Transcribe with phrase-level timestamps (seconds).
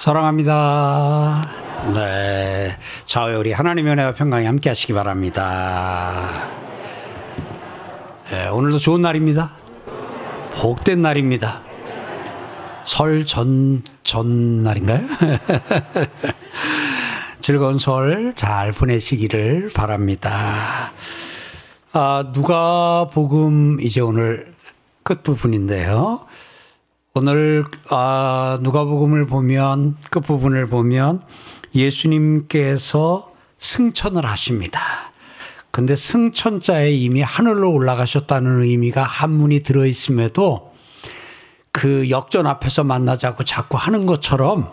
[0.00, 1.42] 사랑합니다.
[1.92, 2.74] 네.
[3.04, 6.48] 자, 우리 하나님의 은혜와 평강이 함께 하시기 바랍니다.
[8.30, 9.50] 네, 오늘도 좋은 날입니다.
[10.52, 11.60] 복된 날입니다.
[12.84, 15.02] 설 전, 전날인가요?
[17.42, 20.92] 즐거운 설 잘 보내시기를 바랍니다.
[21.92, 24.54] 아, 누가 복음 이제 오늘
[25.02, 26.24] 끝부분인데요.
[27.12, 31.22] 오늘 아, 누가복음을 보면 끝 부분을 보면
[31.74, 34.80] 예수님께서 승천을 하십니다.
[35.72, 40.72] 근데 승천자에 이미 하늘로 올라가셨다는 의미가 한문이 들어 있음에도
[41.72, 44.70] 그 역전 앞에서 만나자고 자꾸 하는 것처럼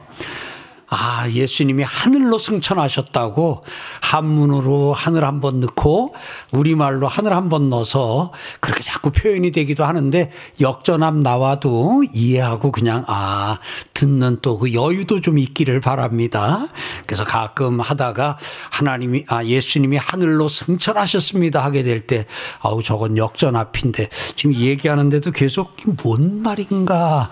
[0.89, 3.63] 아, 예수님이 하늘로 승천하셨다고
[4.01, 6.15] 한문으로 하늘 한 번 넣고
[6.51, 13.59] 우리말로 하늘 한 번 넣어서 그렇게 자꾸 표현이 되기도 하는데 역전합 나와도 이해하고 그냥 아,
[13.93, 16.67] 듣는 또 그 여유도 좀 있기를 바랍니다.
[17.05, 18.37] 그래서 가끔 하다가
[18.71, 22.25] 하나님이 아, 예수님이 하늘로 승천하셨습니다 하게 될 때
[22.61, 27.29] 아우 저건 역전 앞인데 지금 얘기하는데도 계속 뭔 말인가.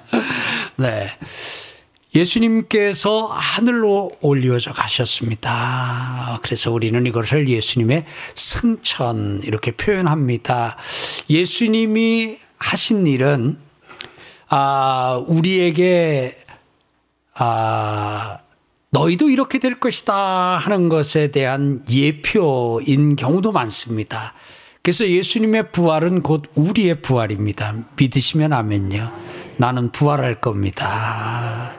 [0.76, 1.10] 네.
[2.14, 6.38] 예수님께서 하늘로 올려져 가셨습니다.
[6.42, 10.76] 그래서 우리는 이것을 예수님의 승천 이렇게 표현합니다.
[11.28, 13.58] 예수님이 하신 일은
[14.48, 16.38] 아 우리에게
[17.34, 18.38] 아
[18.90, 20.14] 너희도 이렇게 될 것이다
[20.56, 24.32] 하는 것에 대한 예표인 경우도 많습니다.
[24.82, 27.74] 그래서 예수님의 부활은 곧 우리의 부활입니다.
[27.96, 29.12] 믿으시면 아멘요.
[29.58, 31.77] 나는 부활할 겁니다.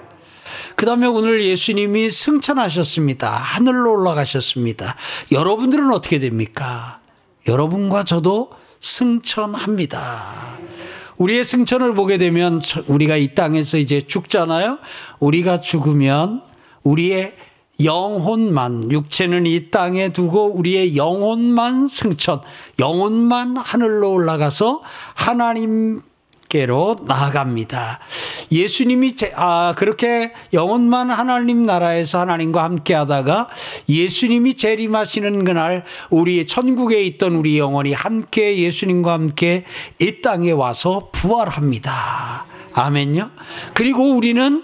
[0.80, 3.30] 그 다음에 오늘 예수님이 승천하셨습니다.
[3.30, 4.95] 하늘로 올라가셨습니다.
[5.30, 7.02] 여러분들은 어떻게 됩니까?
[7.49, 10.58] 여러분과 저도 승천합니다.
[11.17, 14.80] 우리의 승천을 보게 되면 우리가 이 땅에서 이제 죽잖아요.
[15.19, 16.44] 우리가 죽으면
[16.83, 17.36] 우리의
[17.83, 22.39] 영혼만, 육체는 이 땅에 두고 우리의 영혼만 승천,
[22.80, 24.82] 영혼만 하늘로 올라가서
[25.14, 25.99] 하나님
[26.49, 27.99] 께로 나아갑니다.
[28.52, 33.49] 예수님이 제, 아, 그렇게 영혼만 하나님 나라에서 하나님과 함께 하다가
[33.87, 39.64] 예수님이 재림하시는 그날 우리 천국에 있던 우리 영혼이 함께 예수님과 함께
[39.99, 42.48] 이 땅에 와서 부활합니다.
[42.73, 43.30] 아멘요.
[43.76, 44.64] 그리고 우리는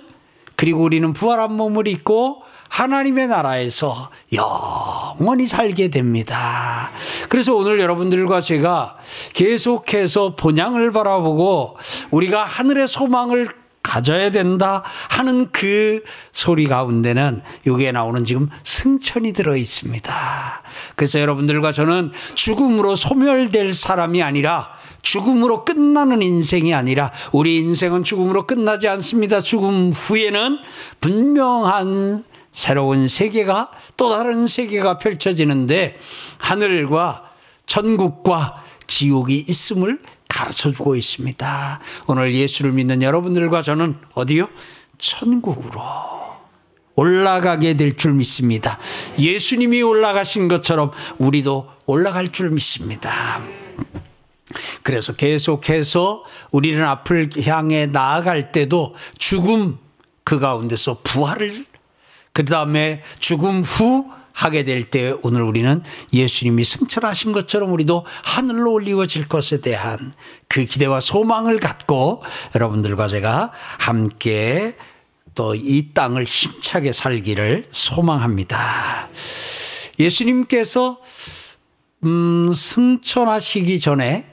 [0.55, 2.43] 그리고 우리는 부활한 몸을 입고
[2.75, 6.91] 하나님의 나라에서 영원히 살게 됩니다.
[7.29, 8.97] 그래서 오늘 여러분들과 제가
[9.33, 11.77] 계속해서 본향을 바라보고
[12.11, 13.47] 우리가 하늘의 소망을
[13.81, 16.03] 가져야 된다 하는 그
[16.33, 20.63] 소리 가운데는 여기에 나오는 지금 승천이 들어 있습니다.
[20.97, 24.71] 그래서 여러분들과 저는 죽음으로 소멸될 사람이 아니라
[25.01, 29.39] 죽음으로 끝나는 인생이 아니라 우리 인생은 죽음으로 끝나지 않습니다.
[29.39, 30.57] 죽음 후에는
[30.99, 35.99] 분명한 새로운 세계가 또 다른 세계가 펼쳐지는데
[36.37, 37.31] 하늘과
[37.65, 41.79] 천국과 지옥이 있음을 가르쳐 주고 있습니다.
[42.07, 44.47] 오늘 예수를 믿는 여러분들과 저는 어디요?
[44.97, 45.81] 천국으로
[46.95, 48.79] 올라가게 될 줄 믿습니다.
[49.19, 53.41] 예수님이 올라가신 것처럼 우리도 올라갈 줄 믿습니다.
[54.81, 59.77] 그래서 계속해서 우리는 앞을 향해 나아갈 때도 죽음
[60.23, 61.65] 그 가운데서 부활을
[62.35, 65.81] 그 다음에 죽음 후 하게 될 때 오늘 우리는
[66.11, 70.13] 예수님이 승천하신 것처럼 우리도 하늘로 올리워질 것에 대한
[70.49, 72.21] 그 기대와 소망을 갖고
[72.53, 74.75] 여러분들과 제가 함께
[75.35, 79.09] 또 이 땅을 힘차게 살기를 소망합니다.
[79.99, 80.99] 예수님께서
[82.03, 84.25] 음, 승천하시기 전에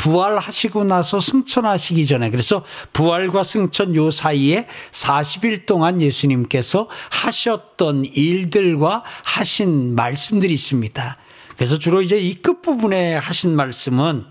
[0.00, 9.94] 부활하시고 나서 승천하시기 전에 그래서 부활과 승천 요 사이에 40일 동안 예수님께서 하셨던 일들과 하신
[9.94, 11.18] 말씀들이 있습니다.
[11.54, 14.24] 그래서 주로 이제 이 끝부분에 하신 말씀은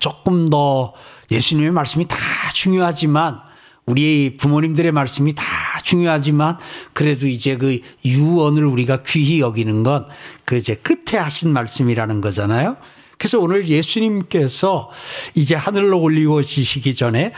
[0.00, 0.94] 조금 더
[1.30, 2.16] 예수님의 말씀이 다
[2.54, 3.40] 중요하지만
[3.86, 5.44] 우리 부모님들의 말씀이 다
[5.84, 6.58] 중요하지만
[6.92, 10.08] 그래도 이제 그 유언을 우리가 귀히 여기는 건
[10.52, 12.76] 그 이제 끝에 하신 말씀이라는 거잖아요.
[13.22, 14.90] 그래서 오늘 예수님께서
[15.36, 17.32] 이제 하늘로 올리고지시기 전에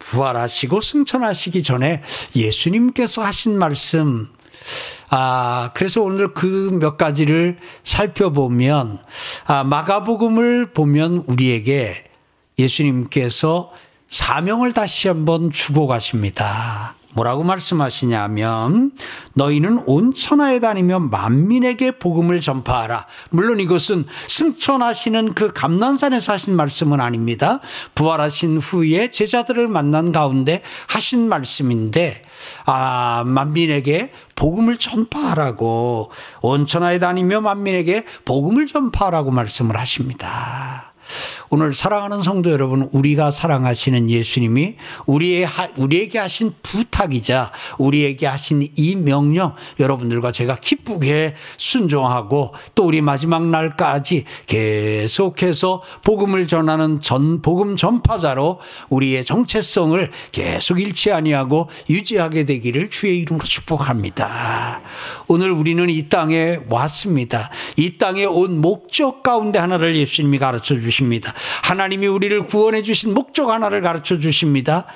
[0.00, 2.02] 부활하시고 승천하시기 전에
[2.34, 4.30] 예수님께서 하신 말씀
[5.10, 8.98] 아, 그래서 오늘 그 몇 가지를 살펴보면,
[9.44, 12.06] 아, 마가복음을 보면 우리에게
[12.58, 13.70] 예수님께서
[14.08, 16.96] 사명을 다시 한번 주고 가십니다.
[17.14, 18.92] 뭐라고 말씀하시냐면
[19.34, 23.06] 너희는 온 천하에 다니며 만민에게 복음을 전파하라.
[23.30, 27.60] 물론 이것은 승천하시는 그 감난산에서 하신 말씀은 아닙니다.
[27.94, 32.22] 부활하신 후에 제자들을 만난 가운데 하신 말씀인데
[32.66, 36.10] 아 만민에게 복음을 전파하라고
[36.42, 40.92] 온 천하에 다니며 만민에게 복음을 전파하라고 말씀을 하십니다.
[41.50, 49.54] 오늘 사랑하는 성도 여러분, 우리가 사랑하시는 예수님이 우리의 우리에게 하신 부탁이자 우리에게 하신 이 명령
[49.80, 58.60] 여러분들과 제가 기쁘게 순종하고 또 우리 마지막 날까지 계속해서 복음을 전하는 전 복음 전파자로
[58.90, 64.82] 우리의 정체성을 계속 잃지 아니하고 유지하게 되기를 주의 이름으로 축복합니다.
[65.28, 67.50] 오늘 우리는 이 땅에 왔습니다.
[67.76, 71.34] 이 땅에 온 목적 가운데 하나를 예수님이 가르쳐 주십니다.
[71.62, 74.86] 하나님이 우리를 구원해 주신 목적 하나를 가르쳐 주십니다.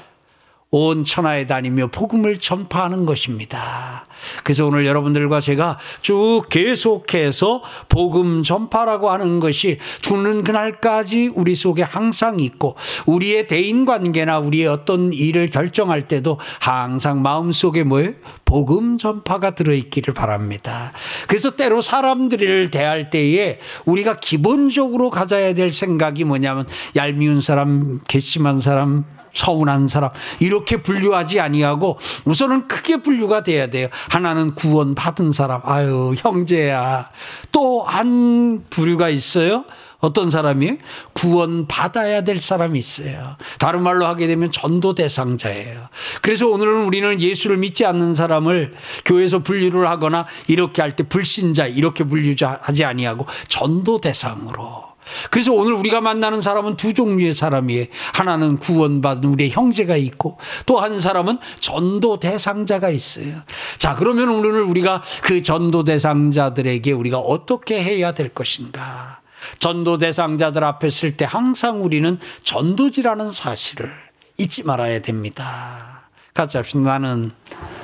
[0.75, 4.07] 온 천하에 다니며 복음을 전파하는 것입니다.
[4.43, 12.41] 그래서 오늘 여러분들과 제가 쭉 계속해서 복음 전파라고 하는 것이 죽는 그날까지 우리 속에 항상
[12.41, 18.13] 있고 우리의 대인 관계나 우리의 어떤 일을 결정할 때도 항상 마음속에 뭐예요?
[18.47, 20.93] 복음 전파가 들어있기를 바랍니다.
[21.29, 26.67] 그래서 때로 사람들을 대할 때에 우리가 기본적으로 가져야 될 생각이 뭐냐면
[26.97, 33.89] 얄미운 사람, 괘씸한 사람, 서운한 사람 이렇게 분류하지 아니하고 우선은 크게 분류가 돼야 돼요.
[34.11, 35.61] 하나는 구원 받은 사람.
[35.65, 37.11] 아유 형제야.
[37.51, 39.65] 또 한 부류가 있어요.
[39.99, 40.79] 어떤 사람이
[41.13, 43.37] 구원 받아야 될 사람이 있어요.
[43.59, 45.89] 다른 말로 하게 되면 전도 대상자예요.
[46.23, 48.75] 그래서 오늘은 우리는 예수를 믿지 않는 사람을
[49.05, 54.92] 교회에서 분류를 하거나 이렇게 할 때 불신자 이렇게 분류하지 아니하고 전도 대상으로
[55.31, 57.87] 그래서 오늘 우리가 만나는 사람은 두 종류의 사람이에요.
[58.15, 63.43] 하나는 구원받은 우리의 형제가 있고 또 한 사람은 전도 대상자가 있어요.
[63.79, 69.21] 자, 그러면 오늘 우리가 그 전도 대상자들에게 우리가 어떻게 해야 될 것인가?
[69.59, 73.93] 전도 대상자들 앞에 쓸때 항상 우리는 전도지라는 사실을
[74.39, 76.09] 잊지 말아야 됩니다.
[76.35, 76.81] 같이 합시다.
[76.81, 77.31] 나는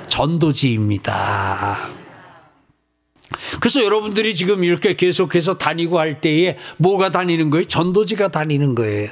[0.07, 1.98] 전도지입니다.
[3.59, 7.65] 그래서 여러분들이 지금 이렇게 계속해서 다니고 할 때에 뭐가 다니는 거예요?
[7.65, 9.09] 전도지가 다니는 거예요.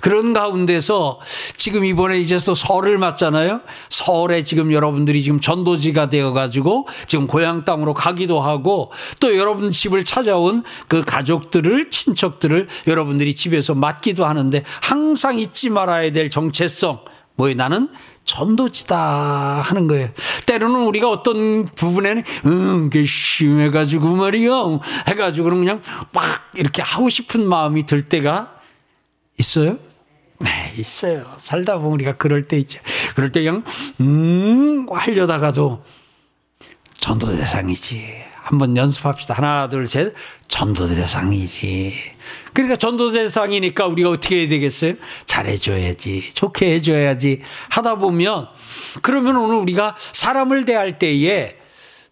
[0.00, 1.20] 그런 가운데서
[1.56, 3.60] 지금 이번에 이제 또 설을 맞잖아요.
[3.88, 8.90] 설에 지금 여러분들이 지금 전도지가 되어 가지고 지금 고향 땅으로 가기도 하고
[9.20, 16.30] 또 여러분 집을 찾아온 그 가족들을 친척들을 여러분들이 집에서 맞기도 하는데 항상 잊지 말아야 될
[16.30, 17.00] 정체성.
[17.36, 17.56] 뭐예요?
[17.56, 17.88] 나는
[18.24, 20.10] 전도지다 하는 거예요.
[20.46, 25.82] 때로는 우리가 어떤 부분에는 음, 게 심해가지고 말이요 해가지고 그냥
[26.12, 28.52] 막 이렇게 하고 싶은 마음이 들 때가
[29.38, 29.78] 있어요.
[30.38, 31.24] 네, 있어요.
[31.38, 32.80] 살다 보면 우리가 그럴 때 있죠.
[33.14, 33.64] 그럴 때 그냥
[34.00, 35.84] 음 하려다가도
[36.98, 38.22] 전도 대상이지.
[38.42, 39.34] 한번 연습합시다.
[39.34, 40.14] 하나, 둘, 셋.
[40.48, 42.11] 전도 대상이지.
[42.52, 44.94] 그러니까 전도 대상이니까 우리가 어떻게 해야 되겠어요?
[45.26, 46.30] 잘해줘야지.
[46.34, 47.40] 좋게 해줘야지.
[47.70, 48.48] 하다 보면,
[49.00, 51.56] 그러면 오늘 우리가 사람을 대할 때에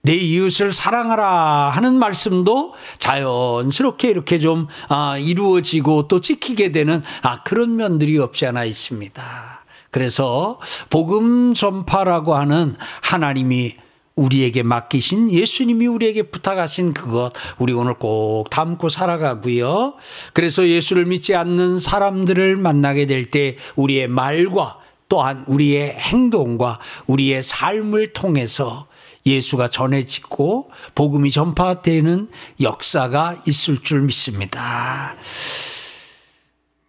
[0.03, 7.77] 내 이웃을 사랑하라 하는 말씀도 자연스럽게 이렇게 좀 아, 이루어지고 또 지키게 되는 아, 그런
[7.77, 9.65] 면들이 없지 않아 있습니다.
[9.91, 10.59] 그래서
[10.89, 13.75] 복음 전파라고 하는 하나님이
[14.21, 19.95] 우리에게 맡기신 예수님이 우리에게 부탁하신 그것 우리 오늘 꼭 담고 살아가고요.
[20.35, 24.79] 그래서 예수를 믿지 않는 사람들을 만나게 될 때 우리의 말과
[25.09, 28.87] 또한 우리의 행동과 우리의 삶을 통해서
[29.27, 32.29] 예수가 전해지고 복음이 전파되는
[32.61, 35.17] 역사가 있을 줄 믿습니다.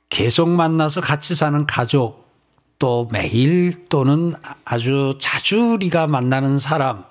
[0.09, 2.29] 계속 만나서 같이 사는 가족
[2.79, 4.33] 또 매일 또는
[4.65, 7.10] 아주 자주 우리가 만나는 사람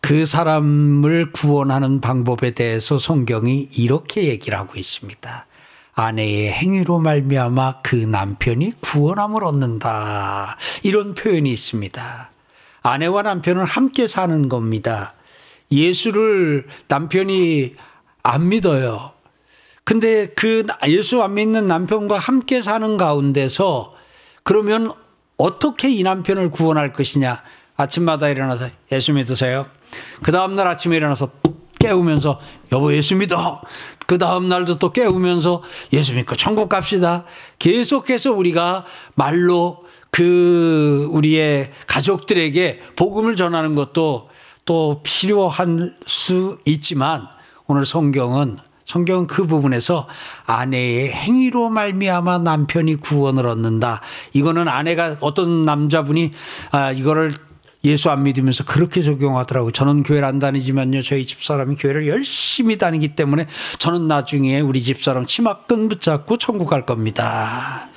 [0.00, 5.46] 그 사람을 구원하는 방법에 대해서 성경이 이렇게 얘기를 하고 있습니다.
[5.94, 10.58] 아내의 행위로 말미암아 그 남편이 구원함을 얻는다.
[10.82, 12.30] 이런 표현이 있습니다.
[12.82, 15.14] 아내와 남편은 함께 사는 겁니다.
[15.72, 17.74] 예수를 남편이
[18.22, 19.12] 안 믿어요.
[19.84, 23.94] 근데 그 예수 안 믿는 남편과 함께 사는 가운데서
[24.42, 24.92] 그러면
[25.36, 27.42] 어떻게 이 남편을 구원할 것이냐?
[27.76, 29.66] 아침마다 일어나서 예수 믿으세요.
[30.22, 31.30] 그 다음날 아침에 일어나서
[31.78, 32.40] 깨우면서
[32.72, 33.60] 여보 예수 믿어.
[34.06, 35.62] 그 다음 날도 또 깨우면서
[35.92, 37.24] 예수 믿고 천국 갑시다.
[37.58, 44.30] 계속해서 우리가 말로 그 우리의 가족들에게 복음을 전하는 것도
[44.64, 47.28] 또 필요한 수 있지만
[47.66, 50.06] 오늘 성경은 성경은 그 부분에서
[50.46, 54.00] 아내의 행위로 말미암아 남편이 구원을 얻는다.
[54.32, 56.30] 이거는 아내가 어떤 남자분이
[56.70, 57.32] 아 이거를
[57.86, 59.72] 예수 안 믿으면서 그렇게 적용하더라고요.
[59.72, 61.02] 저는 교회를 안 다니지만요.
[61.02, 63.46] 저희 집사람이 교회를 열심히 다니기 때문에
[63.78, 67.88] 저는 나중에 우리 집사람 치마끈 붙잡고 천국 갈 겁니다.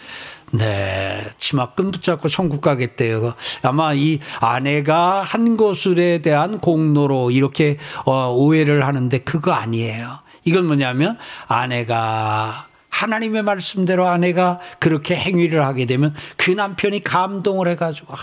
[0.52, 1.22] 네.
[1.38, 3.36] 치마끈 붙잡고 천국 가겠대요.
[3.62, 10.20] 아마 이 아내가 한 것에 대한 공로로 이렇게 어, 오해를 하는데 그거 아니에요.
[10.46, 11.18] 이건 뭐냐면
[11.48, 18.18] 아내가 하나님의 말씀대로 아내가 그렇게 행위를 하게 되면 그 남편이 감동을 해가지고 아,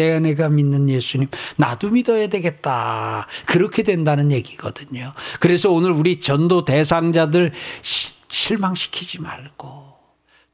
[0.00, 5.12] 내 아내가 믿는 예수님 나도 믿어야 되겠다 그렇게 된다는 얘기거든요.
[5.40, 7.52] 그래서 오늘 우리 전도 대상자들
[7.82, 9.90] 시, 실망시키지 말고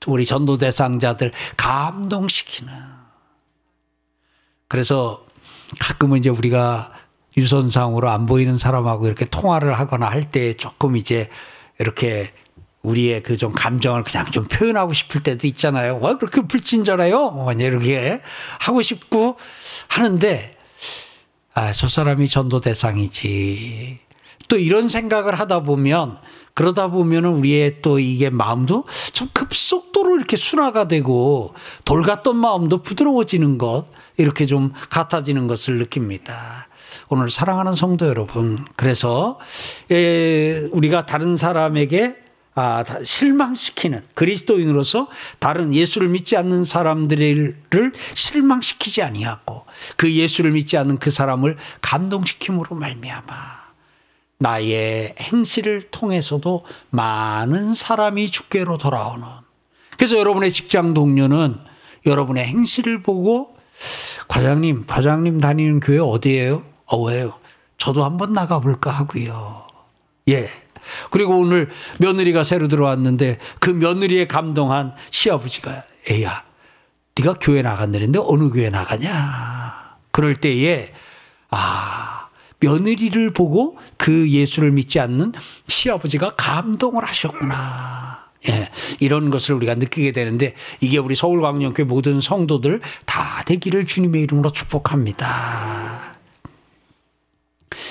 [0.08, 2.72] 우리 전도 대상자들 감동시키는
[4.68, 5.24] 그래서
[5.80, 6.92] 가끔은 이제 우리가
[7.36, 11.28] 유선상으로 안 보이는 사람하고 이렇게 통화를 하거나 할 때 조금 이제
[11.78, 12.32] 이렇게
[12.86, 15.98] 우리의 그 좀 감정을 그냥 좀 표현하고 싶을 때도 있잖아요.
[15.98, 17.30] 왜 그렇게 불친절해요?
[17.32, 18.20] 뭐 이렇게
[18.60, 19.36] 하고 싶고
[19.88, 20.52] 하는데
[21.54, 23.98] 아, 저 사람이 전도 대상이지.
[24.48, 26.18] 또 이런 생각을 하다 보면
[26.54, 33.58] 그러다 보면은 우리의 또 이게 마음도 좀 급속도로 이렇게 순화가 되고 돌 같던 마음도 부드러워지는
[33.58, 36.68] 것 이렇게 좀 같아지는 것을 느낍니다.
[37.08, 39.38] 오늘 사랑하는 성도 여러분, 그래서
[39.90, 42.25] 예, 우리가 다른 사람에게
[42.58, 45.08] 아, 실망시키는 그리스도인으로서
[45.38, 47.54] 다른 예수를 믿지 않는 사람들을
[48.14, 49.66] 실망시키지 아니하고
[49.98, 53.56] 그 예수를 믿지 않는 그 사람을 감동시킴으로 말미암아
[54.38, 59.26] 나의 행실을 통해서도 많은 사람이 주께로 돌아오는
[59.98, 61.58] 그래서 여러분의 직장 동료는
[62.06, 63.54] 여러분의 행실을 보고
[64.28, 66.64] 과장님, 과장님 다니는 교회 어디예요?
[66.86, 67.38] 어, 왜요?
[67.76, 69.66] 저도 한번 나가볼까 하고요.
[70.30, 70.65] 예.
[71.10, 76.44] 그리고 오늘 며느리가 새로 들어왔는데 그 며느리에 감동한 시아버지가 애야,
[77.16, 79.96] 네가 교회 나간다는데 어느 교회 나가냐?
[80.10, 80.92] 그럴 때에
[81.50, 82.28] 아
[82.60, 85.32] 며느리를 보고 그 예수를 믿지 않는
[85.68, 88.26] 시아버지가 감동을 하셨구나.
[88.48, 94.50] 예, 이런 것을 우리가 느끼게 되는데 이게 우리 서울광역교회 모든 성도들 다 되기를 주님의 이름으로
[94.50, 96.16] 축복합니다.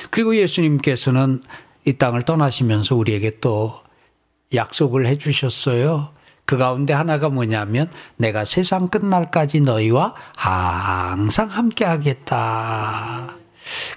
[0.09, 1.43] 그리고 예수님께서는
[1.85, 3.79] 이 땅을 떠나시면서 우리에게 또
[4.53, 6.09] 약속을 해 주셨어요.
[6.45, 13.35] 그 가운데 하나가 뭐냐면 내가 세상 끝날까지 너희와 항상 함께 하겠다.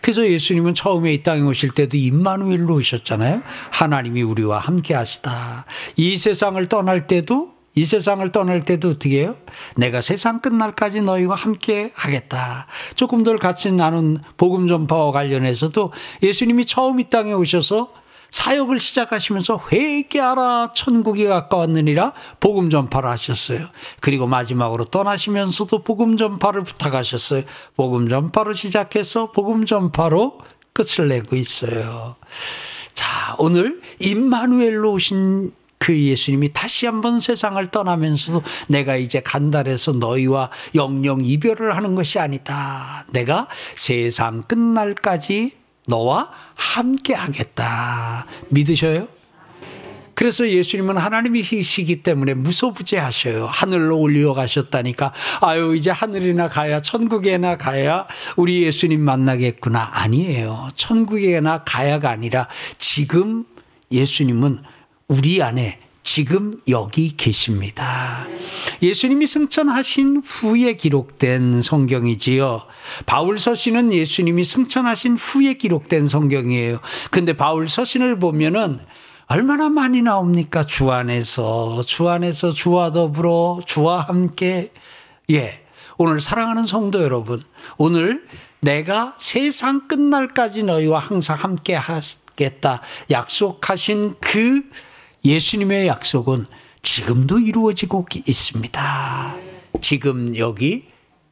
[0.00, 3.42] 그래서 예수님은 처음에 이 땅에 오실 때도 임마누엘로 오셨잖아요.
[3.70, 5.66] 하나님이 우리와 함께 하시다.
[5.96, 9.36] 이 세상을 떠날 때도 이 세상을 떠날 때도 어떻게 해요?
[9.76, 12.66] 내가 세상 끝날까지 너희와 함께 하겠다.
[12.96, 15.92] 조금 더 같이 나눈 복음 전파와 관련해서도
[16.24, 17.92] 예수님이 처음 이 땅에 오셔서
[18.32, 23.68] 사역을 시작하시면서 회개하라 천국이 가까웠느니라 복음 전파를 하셨어요.
[24.00, 27.44] 그리고 마지막으로 떠나시면서도 복음 전파를 부탁하셨어요.
[27.76, 30.40] 복음 전파로 시작해서 복음 전파로
[30.72, 32.16] 끝을 내고 있어요.
[32.92, 35.52] 자, 오늘 임마누엘로 오신
[35.88, 43.06] 그 예수님이 다시 한번 세상을 떠나면서도 내가 이제 간달해서 너희와 영영 이별을 하는 것이 아니다.
[43.08, 45.52] 내가 세상 끝날까지
[45.86, 48.26] 너와 함께 하겠다.
[48.50, 49.08] 믿으셔요?
[50.12, 53.46] 그래서 예수님은 하나님이시기 때문에 무소부재하셔요.
[53.46, 60.68] 하늘로 올려 가셨다니까 아유 이제 하늘이나 가야 천국에나 가야 우리 예수님 만나겠구나 아니에요.
[60.74, 63.46] 천국에나 가야가 아니라 지금
[63.90, 64.64] 예수님은
[65.08, 68.26] 우리 안에 지금 여기 계십니다.
[68.82, 72.66] 예수님이 승천하신 후에 기록된 성경이지요.
[73.06, 76.80] 바울 서신은 예수님이 승천하신 후에 기록된 성경이에요.
[77.10, 78.78] 근데 바울 서신을 보면은
[79.28, 80.64] 얼마나 많이 나옵니까?
[80.64, 84.72] 주 안에서, 주 안에서 주와 더불어, 주와 함께.
[85.30, 85.64] 예.
[85.96, 87.42] 오늘 사랑하는 성도 여러분,
[87.78, 88.26] 오늘
[88.60, 94.62] 내가 세상 끝날까지 너희와 항상 함께 하겠다 약속하신 그
[95.28, 96.46] 예수님의 약속은
[96.82, 99.36] 지금도 이루어지고 있습니다.
[99.82, 100.86] 지금 여기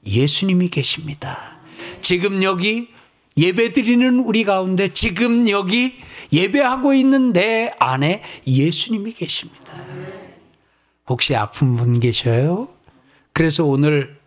[0.07, 1.57] 예수님이 계십니다.
[2.03, 2.89] 지금 여기
[3.37, 5.95] 예배 드리는 우리 가운데 지금 여기
[6.33, 9.73] 예배하고 있는 내 안에 예수님이 계십니다.
[11.09, 12.69] 혹시 아픈 분 계셔요?
[13.33, 14.19] 그래서 오늘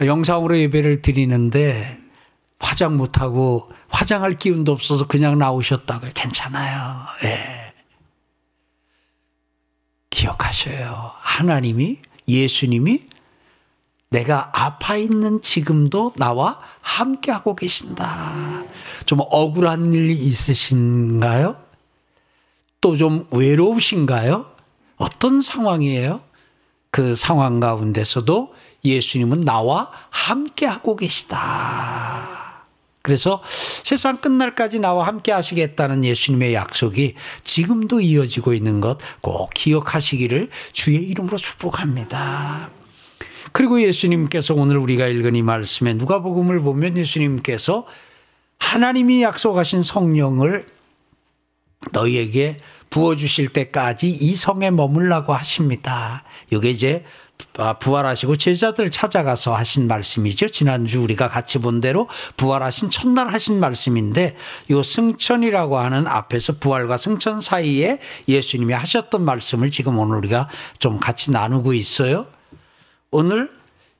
[0.00, 1.98] 영상으로 예배를 드리는데
[2.58, 7.00] 화장 못하고 화장할 기운도 없어서 그냥 나오셨다고 괜찮아요.
[7.24, 7.63] 예.
[10.24, 11.12] 기억하셔요.
[11.20, 13.02] 하나님이, 예수님이
[14.08, 18.64] 내가 아파 있는 지금도 나와 함께하고 계신다.
[19.04, 21.56] 좀 억울한 일 있으신가요?
[22.80, 24.46] 또 좀 외로우신가요?
[24.96, 26.20] 어떤 상황이에요?
[26.90, 28.54] 그 상황 가운데서도
[28.84, 32.43] 예수님은 나와 함께 하고 계시다.
[33.04, 33.42] 그래서
[33.82, 41.36] 세상 끝날까지 나와 함께 하시겠다는 예수님의 약속이 지금도 이어지고 있는 것 꼭 기억하시기를 주의 이름으로
[41.36, 42.70] 축복합니다.
[43.52, 47.86] 그리고 예수님께서 오늘 우리가 읽은 이 말씀에 누가복음을 보면 예수님께서
[48.58, 50.66] 하나님이 약속하신 성령을
[51.92, 52.56] 너희에게
[52.88, 56.24] 부어 주실 때까지 이 성에 머물라고 하십니다.
[56.50, 57.04] 이게 이제 아,
[57.80, 60.48] 부활하시고 제자들 찾아가서 하신 말씀이죠.
[60.48, 64.36] 지난주 우리가 같이 본 대로 부활하신 첫날 하신 말씀인데
[64.70, 70.48] 요 승천이라고 하는 앞에서 부활과 승천 사이에 예수님이 하셨던 말씀을 지금 오늘 우리가
[70.78, 72.26] 좀 같이 나누고 있어요.
[73.10, 73.50] 오늘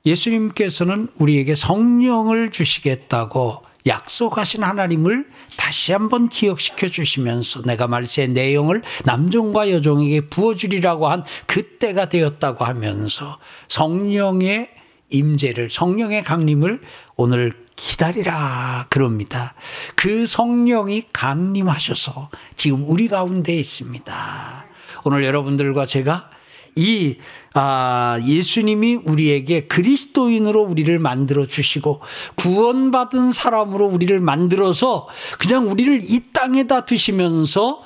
[0.05, 5.27] 예수님께서는 우리에게 성령을 주시겠다고 약속하신 하나님을
[5.57, 13.37] 다시 한번 기억시켜 주시면서 내가 말세 내용을 남종과 여종에게 부어주리라고 한 그때가 되었다고 하면서
[13.67, 14.69] 성령의
[15.11, 16.81] 임재를 성령의 강림을
[17.15, 19.53] 오늘 기다리라 그럽니다.
[19.95, 24.65] 그 성령이 강림하셔서 지금 우리 가운데 있습니다.
[25.03, 26.29] 오늘 여러분들과 제가
[26.75, 27.17] 이
[27.57, 32.01] 아, 예수님이 우리에게 그리스도인으로 우리를 만들어 주시고
[32.35, 35.07] 구원받은 사람으로 우리를 만들어서
[35.39, 37.81] 그냥 우리를 이 땅에다 두시면서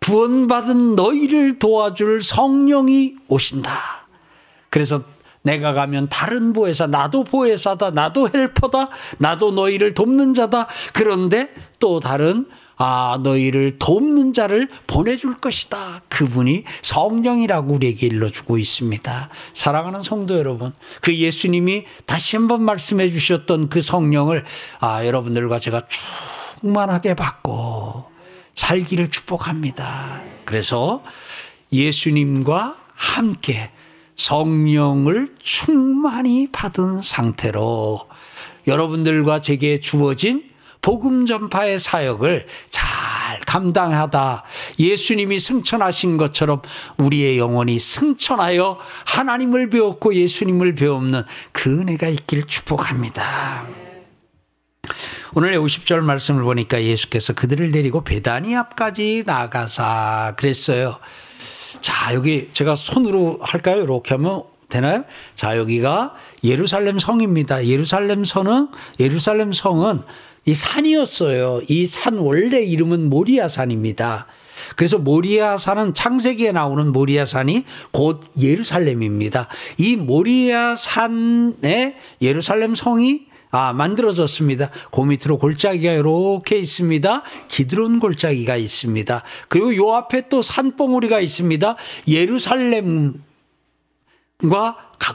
[0.00, 4.08] 구원받은 너희를 도와줄 성령이 오신다.
[4.70, 5.02] 그래서
[5.42, 8.88] 내가 가면 다른 보혜사, 나도 보혜사다, 나도 헬퍼다,
[9.18, 10.68] 나도 너희를 돕는 자다.
[10.94, 12.46] 그런데 또 다른
[12.84, 16.02] 아, 너희를 돕는 자를 보내줄 것이다.
[16.08, 19.28] 그분이 성령이라고 우리에게 일러주고 있습니다.
[19.54, 24.44] 사랑하는 성도 여러분, 그 예수님이 다시 한번 말씀해 주셨던 그 성령을
[24.80, 25.82] 아, 여러분들과 제가
[26.60, 28.06] 충만하게 받고
[28.56, 30.20] 살기를 축복합니다.
[30.44, 31.04] 그래서
[31.72, 33.70] 예수님과 함께
[34.16, 38.08] 성령을 충만히 받은 상태로
[38.66, 40.50] 여러분들과 제게 주어진
[40.82, 44.42] 복음 전파의 사역을 잘 감당하다
[44.78, 46.60] 예수님이 승천하신 것처럼
[46.98, 51.22] 우리의 영혼이 승천하여 하나님을 배웠고 예수님을 배우는
[51.52, 53.66] 그 은혜가 있길 축복합니다.
[55.34, 60.98] 오늘 50절 말씀을 보니까 예수께서 그들을 데리고 베다니 앞까지 나가사 그랬어요.
[61.80, 63.82] 자, 여기 제가 손으로 할까요?
[63.82, 65.04] 이렇게 하면 되나요?
[65.34, 66.14] 자, 여기가
[66.44, 67.64] 예루살렘 성입니다.
[67.66, 68.68] 예루살렘 성은
[69.00, 70.02] 예루살렘 성은
[70.44, 71.62] 이 산이었어요.
[71.68, 74.26] 이 산 원래 이름은 모리아 산입니다.
[74.76, 79.48] 그래서 모리아 산은 창세기에 나오는 모리아 산이 곧 예루살렘입니다.
[79.78, 84.70] 이 모리아 산에 예루살렘 성이 아, 만들어졌습니다.
[84.90, 87.22] 그 밑으로 골짜기가 이렇게 있습니다.
[87.48, 89.22] 기드론 골짜기가 있습니다.
[89.48, 91.76] 그리고 요 앞에 또 산봉우리가 있습니다.
[92.08, 93.12] 예루살렘과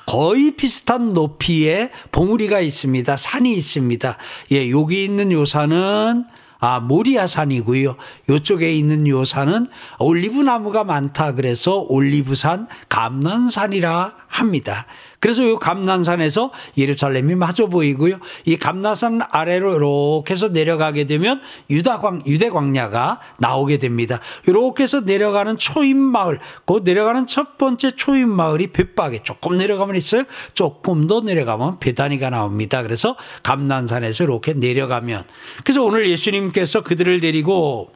[0.06, 3.18] 거의 비슷한 높이의 봉우리가 있습니다.
[3.18, 4.18] 산이 있습니다.
[4.52, 6.26] 예, 여기 있는 요 산은
[6.60, 7.96] 아, 모리아 산이고요.
[8.30, 9.68] 요쪽에 있는 요 산은
[10.00, 14.88] 올리브 나무가 많다 그래서 올리브산, 감난산이라 합니다.
[15.20, 18.20] 그래서 이 감난산에서 예루살렘이 마저 보이고요.
[18.46, 24.20] 이 감난산 아래로 이렇게 해서 내려가게 되면 유다광, 유대 광야가 나오게 됩니다.
[24.46, 30.24] 이렇게 해서 내려가는 초임 마을, 그 내려가는 첫 번째 초임 마을이 벳박에 조금 내려가면 있어요.
[30.54, 32.84] 조금 더 내려가면 베다니가 나옵니다.
[32.84, 35.24] 그래서 감난산에서 이렇게 내려가면.
[35.64, 37.92] 그래서 오늘 예수님께서 그들을 데리고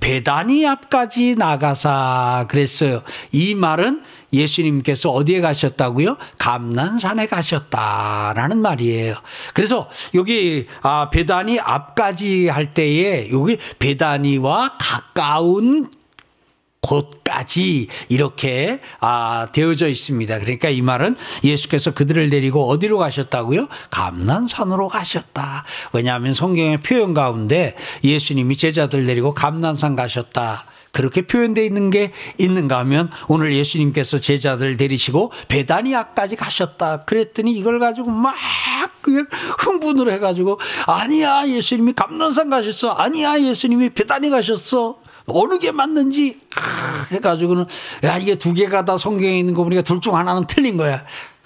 [0.00, 3.02] 베다니 앞까지 나가사 그랬어요.
[3.32, 6.16] 이 말은 예수님께서 어디에 가셨다고요?
[6.38, 9.16] 감난산에 가셨다라는 말이에요.
[9.54, 15.90] 그래서 여기 아 베다니 앞까지 할 때에 여기 베다니와 가까운
[16.80, 20.38] 곳까지 이렇게 아 되어져 있습니다.
[20.38, 23.68] 그러니까 이 말은 예수께서 그들을 데리고 어디로 가셨다고요?
[23.90, 25.64] 감난산으로 가셨다.
[25.92, 30.66] 왜냐하면 성경의 표현 가운데 예수님이 제자들 데리고 감난산 가셨다.
[30.92, 37.04] 그렇게 표현되어 있는 게 있는가 하면 오늘 예수님께서 제자들 데리시고 베다니아까지 가셨다.
[37.04, 38.34] 그랬더니 이걸 가지고 막
[39.58, 42.90] 흥분을 해가지고 아니야 예수님이 감난산 가셨어.
[42.92, 44.98] 아니야 예수님이 베다니 가셨어.
[45.26, 46.40] 어느 게 맞는지
[47.12, 47.66] 해가지고는
[48.04, 51.04] 야 이게 두 개가 다 성경에 있는 거 보니까 둘 중 하나는 틀린 거야.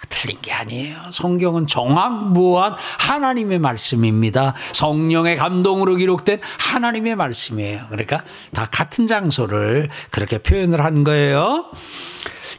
[0.08, 0.96] 틀린 게 아니에요.
[1.12, 4.54] 성경은 정확무한 하나님의 말씀입니다.
[4.72, 7.86] 성령의 감동으로 기록된 하나님의 말씀이에요.
[7.88, 11.70] 그러니까 다 같은 장소를 그렇게 표현을 한 거예요.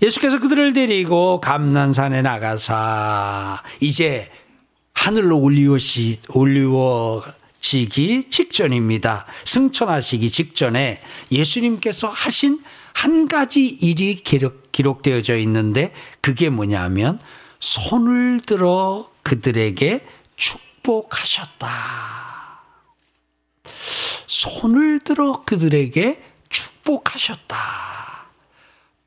[0.02, 4.30] 예수께서 그들을 데리고 감난산에 나가사 이제
[4.94, 7.24] 하늘로 올리워시 올리워
[7.64, 9.26] 승천하시기 직전입니다.
[9.46, 11.02] 승천하시기 직전에
[11.32, 12.60] 예수님께서 하신
[12.94, 17.20] 한 가지 일이 기록, 기록되어져 있는데 그게 뭐냐면
[17.60, 21.70] 손을 들어 그들에게 축복하셨다.
[24.28, 27.58] 손을 들어 그들에게 축복하셨다.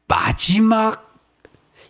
[0.09, 1.07] 마지막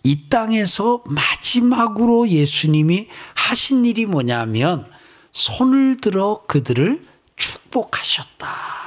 [0.03, 4.89] 이 땅에서 마지막으로 예수님이 하신 일이 뭐냐면
[5.31, 7.05] 손을 들어 그들을
[7.35, 8.86] 축복하셨다.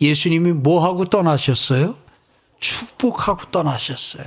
[0.00, 1.96] 예수님이 뭐 하고 떠나셨어요?
[2.60, 4.26] 축복하고 떠나셨어요.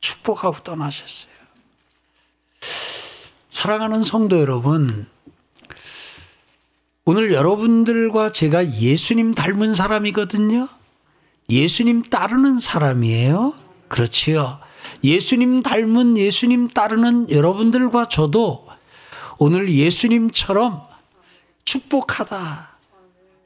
[0.00, 1.30] 축복하고 떠나셨어요.
[3.50, 5.06] 사랑하는 성도 여러분,
[7.04, 10.68] 오늘 여러분들과 제가 예수님 닮은 사람이거든요.
[11.48, 13.54] 예수님 따르는 사람이에요.
[13.88, 14.60] 그렇지요.
[15.02, 18.68] 예수님 닮은 예수님 따르는 여러분들과 저도
[19.38, 20.86] 오늘 예수님처럼
[21.64, 22.69] 축복하다,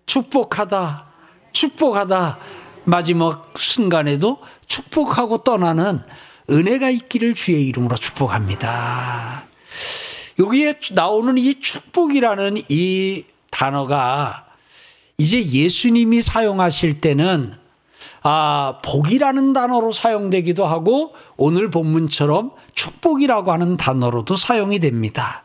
[0.07, 1.07] 축복하다,
[1.53, 2.39] 축복하다,
[2.85, 6.03] 마지막 순간에도 축복하고 떠나는
[6.51, 9.45] 은혜가 있기를 주의 이름으로 축복합니다.
[10.39, 14.47] 여기에 나오는 이 축복이라는 이 단어가
[15.17, 17.55] 이제 예수님이 사용하실 때는
[18.23, 25.43] 아, 복이라는 단어로 사용되기도 하고 오늘 본문처럼 축복이라고 하는 단어로도 사용이 됩니다.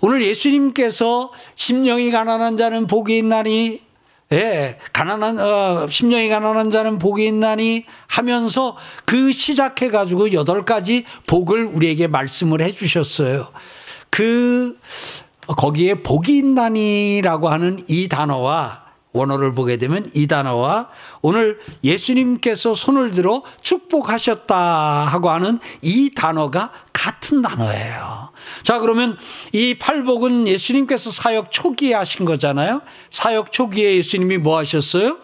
[0.00, 3.82] 오늘 예수님께서 심령이 가난한 자는 복이 있나니
[4.32, 11.66] 예, 가난한 어, 심령이 가난한 자는 복이 있나니 하면서 그 시작해 가지고 여덟 가지 복을
[11.66, 13.48] 우리에게 말씀을 해 주셨어요.
[14.08, 14.78] 그
[15.46, 18.81] 거기에 복이 있나니라고 하는 이 단어와
[19.12, 20.88] 원어를 보게 되면 이 단어와
[21.20, 24.56] 오늘 예수님께서 손을 들어 축복하셨다
[25.04, 28.30] 하고 하는 이 단어가 같은 단어예요.
[28.62, 29.16] 자, 그러면
[29.52, 32.82] 이 팔복은 예수님께서 사역 초기에 하신 거잖아요.
[33.10, 35.18] 사역 초기에 예수님이 뭐 하셨어요?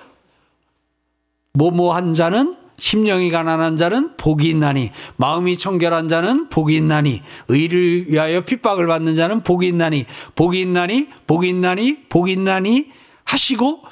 [1.55, 8.43] 뭐뭐 한 자는 심령이 가난한 자는 복이 있나니 마음이 청결한 자는 복이 있나니 의를 위하여
[8.43, 12.98] 핍박을 받는 자는 복이 있나니 복이 있나니 복이 있나니 복이 있나니
[13.29, 13.83] 하시고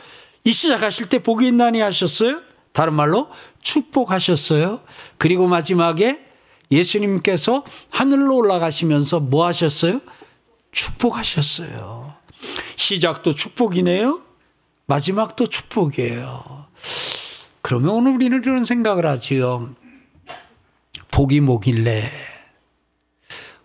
[0.44, 2.40] 이 시작하실 때 복이 있나니 하셨어요?
[2.72, 3.28] 다른 말로
[3.60, 4.80] 축복하셨어요.
[5.18, 6.20] 그리고 마지막에
[6.70, 10.00] 예수님께서 하늘로 올라가시면서 뭐 하셨어요?
[10.72, 12.14] 축복하셨어요.
[12.76, 14.22] 시작도 축복이네요.
[14.86, 16.66] 마지막도 축복이에요.
[17.62, 19.74] 그러면 오늘 우리는 이런 생각을 하지요.
[21.10, 22.10] 복이 뭐길래,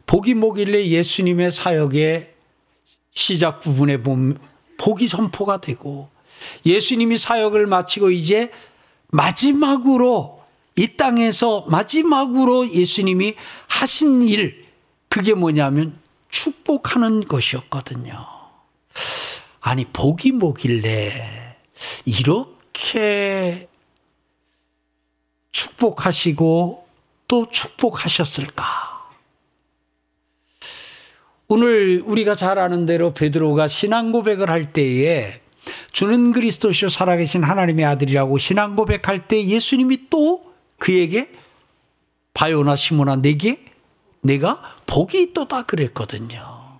[0.06, 2.34] 복이 뭐길래 예수님의 사역의
[3.14, 3.98] 시작 부분에
[4.82, 6.10] 복이 선포가 되고
[6.66, 8.52] 예수님이 사역을 마치고 이제
[9.10, 10.42] 마지막으로
[10.76, 13.36] 이 땅에서 마지막으로 예수님이
[13.68, 14.66] 하신 일,
[15.08, 18.26] 그게 뭐냐면 축복하는 것이었거든요.
[19.60, 21.58] 아니, 복이 뭐길래
[22.06, 23.68] 이렇게
[25.52, 26.88] 축복하시고
[27.28, 28.91] 또 축복하셨을까?
[31.54, 35.42] 오늘 우리가 잘 아는 대로 베드로가 신앙 고백을 할 때에
[35.92, 40.44] 주는 그리스도시요 살아계신 하나님의 아들이라고 신앙 고백할 때 예수님이 또
[40.78, 41.30] 그에게
[42.34, 43.66] 바요나 시모나 내게
[44.22, 46.80] 내가 복이 있다 그랬거든요.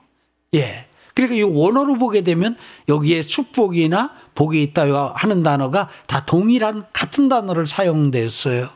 [0.54, 0.86] 예.
[1.16, 2.56] 그러니까 이 원어로 보게 되면
[2.88, 8.70] 여기에 축복이나 복이 있다 하는 단어가 다 동일한 같은 단어를 사용되었어요.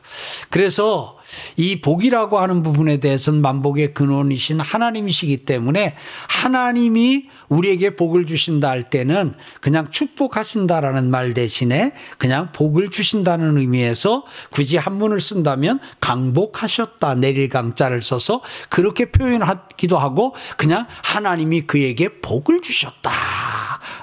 [0.52, 1.18] 그래서
[1.58, 5.96] 이 복이라고 하는 부분에 대해서는 만복의 근원이신 하나님이시기 때문에
[6.28, 14.78] 하나님이 우리에게 복을 주신다 할 때는 그냥 축복하신다라는 말 대신에 그냥 복을 주신다는 의미에서 굳이
[14.78, 23.10] 한문을 쓴다면 강복하셨다 내릴 강자를 써서 그렇게 표현하기도 하고 그냥 하나님이 그에게 복을 주셨다.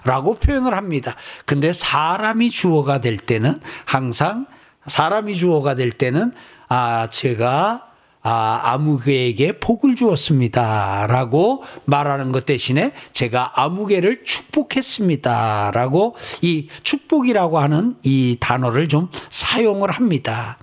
[0.04, 1.14] 라고 표현을 합니다.
[1.52, 4.46] 근데 사람이 주어가 될 때는 항상
[4.86, 6.32] 사람이 주어가 될 때는
[6.70, 7.88] 아, 제가
[8.22, 11.06] 아, 아무개에게 복을 주었습니다.
[11.08, 15.72] 라고 말하는 것 대신에 제가 아무개를 축복했습니다.
[15.74, 20.56] 라고 이 축복이라고 하는 이 단어를 좀 사용을 합니다.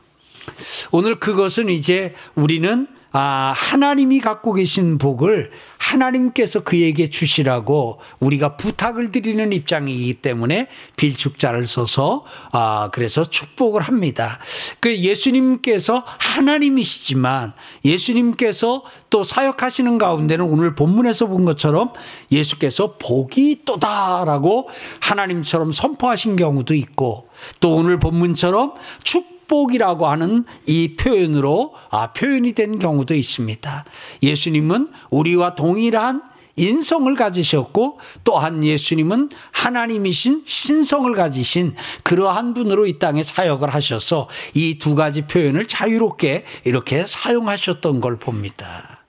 [0.90, 9.52] 오늘 그것은 이제 우리는 아, 하나님이 갖고 계신 복을 하나님께서 그에게 주시라고 우리가 부탁을 드리는
[9.52, 14.40] 입장이기 때문에 빌축자를 써서 아, 그래서 축복을 합니다.
[14.80, 21.92] 그 예수님께서 하나님이시지만 예수님께서 또 사역하시는 가운데는 오늘 본문에서 본 것처럼
[22.32, 24.70] 예수께서 복이 또다라고
[25.00, 27.28] 하나님처럼 선포하신 경우도 있고
[27.60, 33.86] 또 오늘 본문처럼 축 축복이라고 하는 이 표현으로 아, 표현이 된 경우도 있습니다.
[34.22, 36.22] 예수님은 우리와 동일한
[36.56, 44.96] 인성을 가지셨고 또한 예수님은 하나님이신 신성을 가지신 그러한 분으로 이 땅에 사역을 하셔서 이 두
[44.96, 49.06] 가지 표현을 자유롭게 이렇게 사용하셨던 걸 봅니다.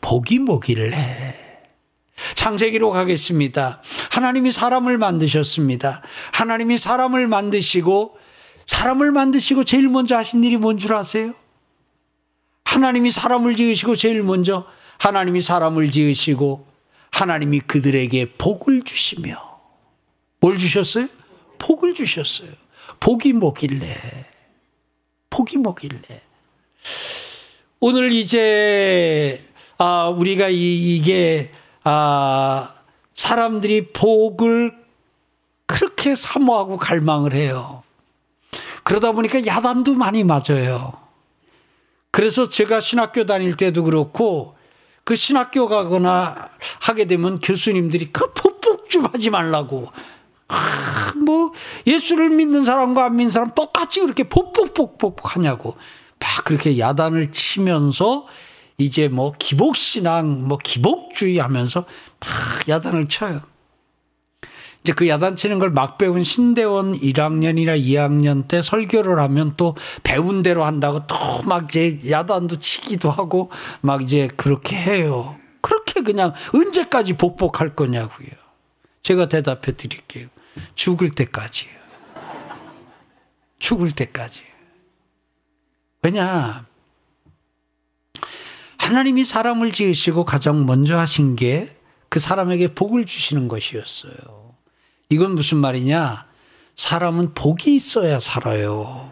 [0.00, 1.36] 복이 뭐길래
[2.34, 3.80] 창세기로 가겠습니다.
[4.10, 6.02] 하나님이 사람을 만드셨습니다.
[6.32, 8.16] 하나님이 사람을 만드시고
[8.68, 11.34] 사람을 만드시고 제일 먼저 하신 일이 뭔 줄 아세요?
[12.64, 14.66] 하나님이 사람을 지으시고 제일 먼저
[14.98, 16.66] 하나님이 사람을 지으시고
[17.10, 19.36] 하나님이 그들에게 복을 주시며
[20.40, 21.08] 뭘 주셨어요?
[21.58, 22.50] 복을 주셨어요.
[23.00, 24.26] 복이 뭐길래?
[25.30, 26.00] 복이 뭐길래?
[27.80, 29.44] 오늘 이제
[29.78, 31.52] 아 우리가 이, 이게
[31.84, 32.74] 아
[33.14, 34.76] 사람들이 복을
[35.66, 37.82] 그렇게 사모하고 갈망을 해요.
[38.88, 40.94] 그러다 보니까 야단도 많이 맞아요.
[42.10, 44.56] 그래서 제가 신학교 다닐 때도 그렇고
[45.04, 46.48] 그 신학교 가거나
[46.80, 49.92] 하게 되면 교수님들이 그 폭폭 좀 하지 말라고.
[50.48, 51.52] 아, 뭐
[51.86, 55.76] 예수를 믿는 사람과 안 믿는 사람 똑같이 그렇게 폭폭폭폭 하냐고.
[56.18, 58.26] 막 그렇게 야단을 치면서
[58.78, 61.84] 이제 뭐 기복신앙, 뭐 기복주의 하면서
[62.20, 63.42] 막 야단을 쳐요.
[64.88, 70.42] 이제 그 야단 치는 걸 막 배운 신대원 1학년이나 2학년 때 설교를 하면 또 배운
[70.42, 73.50] 대로 한다고 또 막 이제 야단도 치기도 하고
[73.82, 75.36] 막 이제 그렇게 해요.
[75.60, 78.28] 그렇게 그냥 언제까지 복복할 거냐고요.
[79.02, 80.28] 제가 대답해 드릴게요.
[80.74, 81.70] 죽을 때까지요.
[83.58, 84.42] 죽을 때까지.
[86.02, 86.64] 왜냐?
[88.78, 94.37] 하나님이 사람을 지으시고 가장 먼저 하신 게 그 사람에게 복을 주시는 것이었어요.
[95.10, 96.26] 이건 무슨 말이냐?
[96.76, 99.10] 사람은 복이 있어야 살아요.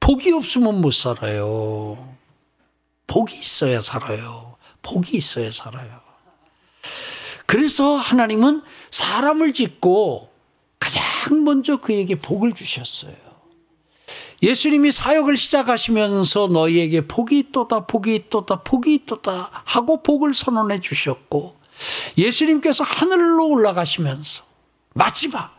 [0.00, 2.16] 복이 없으면 못 살아요.
[3.06, 4.56] 복이 있어야 살아요.
[4.82, 6.00] 복이 있어야 살아요.
[7.44, 10.30] 그래서 하나님은 사람을 짓고
[10.80, 13.14] 가장 먼저 그에게 복을 주셨어요.
[14.42, 21.56] 예수님이 사역을 시작하시면서 너희에게 복이 있도다, 복이 있도다, 복이 있도다 하고 복을 선언해 주셨고
[22.16, 24.53] 예수님께서 하늘로 올라가시면서
[24.94, 25.54] 마지막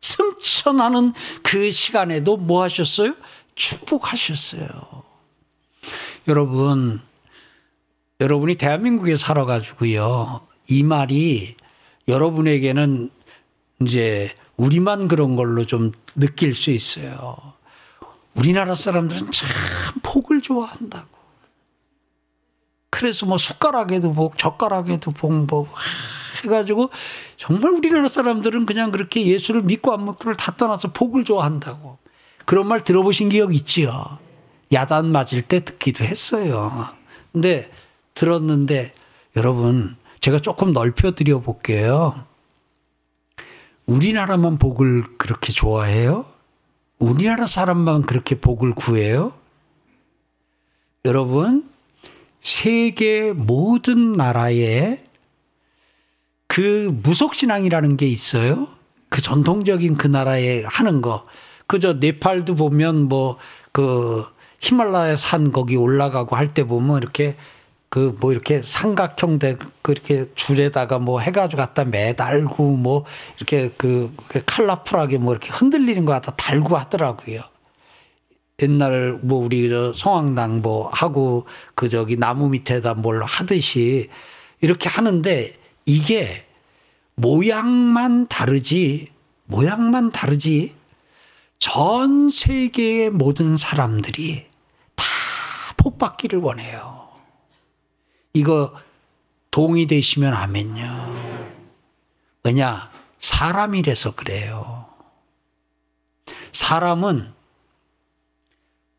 [0.00, 3.14] 승천하는 그 시간에도 뭐 하셨어요?
[3.54, 5.02] 축복하셨어요.
[6.28, 7.00] 여러분,
[8.20, 10.46] 여러분이 대한민국에 살아가지고요.
[10.70, 11.56] 이 말이
[12.08, 13.10] 여러분에게는
[13.82, 17.36] 이제 우리만 그런 걸로 좀 느낄 수 있어요.
[18.34, 19.48] 우리나라 사람들은 참
[20.02, 21.08] 복을 좋아한다고.
[22.90, 25.68] 그래서 뭐 숟가락에도 복, 젓가락에도 복, 뭐
[26.44, 26.90] 해가지고
[27.36, 31.98] 정말 우리나라 사람들은 그냥 그렇게 예수를 믿고 안 믿고를 다 떠나서 복을 좋아한다고.
[32.44, 34.18] 그런 말 들어보신 기억 있지요?
[34.72, 36.88] 야단 맞을 때 듣기도 했어요.
[37.32, 37.70] 근데
[38.14, 38.92] 들었는데
[39.36, 42.24] 여러분 제가 조금 넓혀 드려 볼게요.
[43.86, 46.24] 우리나라만 복을 그렇게 좋아해요?
[46.98, 49.32] 우리나라 사람만 그렇게 복을 구해요?
[51.04, 51.68] 여러분,
[52.40, 55.02] 세계 모든 나라에
[56.52, 58.68] 그 무속신앙이라는 게 있어요.
[59.08, 61.26] 그 전통적인 그 나라에 하는 거.
[61.66, 63.38] 그저 네팔도 보면 뭐
[63.72, 64.24] 그
[64.60, 67.36] 히말라야 산 거기 올라가고 할 때 보면 이렇게
[67.88, 73.04] 그 뭐 이렇게 삼각형 되 그렇게 줄에다가 뭐 해가지고 갖다 매달고 뭐
[73.36, 77.40] 이렇게 그, 그 칼라풀하게 뭐 이렇게 흔들리는 거 갖다 달고 하더라고요.
[78.62, 84.08] 옛날 뭐 우리 저 성황당 뭐 하고 그 저기 나무 밑에다 뭘 하듯이
[84.60, 85.52] 이렇게 하는데
[85.84, 86.46] 이게
[87.14, 89.12] 모양만 다르지
[89.44, 90.74] 모양만 다르지
[91.58, 94.46] 전 세계의 모든 사람들이
[94.96, 95.04] 다
[95.76, 97.08] 복받기를 원해요.
[98.32, 98.74] 이거
[99.50, 101.52] 동의되시면 아멘요.
[102.44, 102.90] 왜냐?
[103.18, 104.86] 사람이래서 그래요.
[106.52, 107.32] 사람은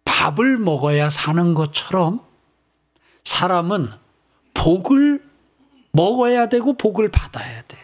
[0.05, 2.21] 밥을 먹어야 사는 것처럼
[3.23, 3.89] 사람은
[4.53, 5.22] 복을
[5.93, 7.81] 먹어야 되고 복을 받아야 돼요.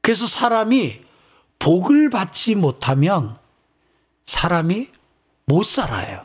[0.00, 1.00] 그래서 사람이
[1.58, 3.36] 복을 받지 못하면
[4.24, 4.88] 사람이
[5.44, 6.24] 못 살아요.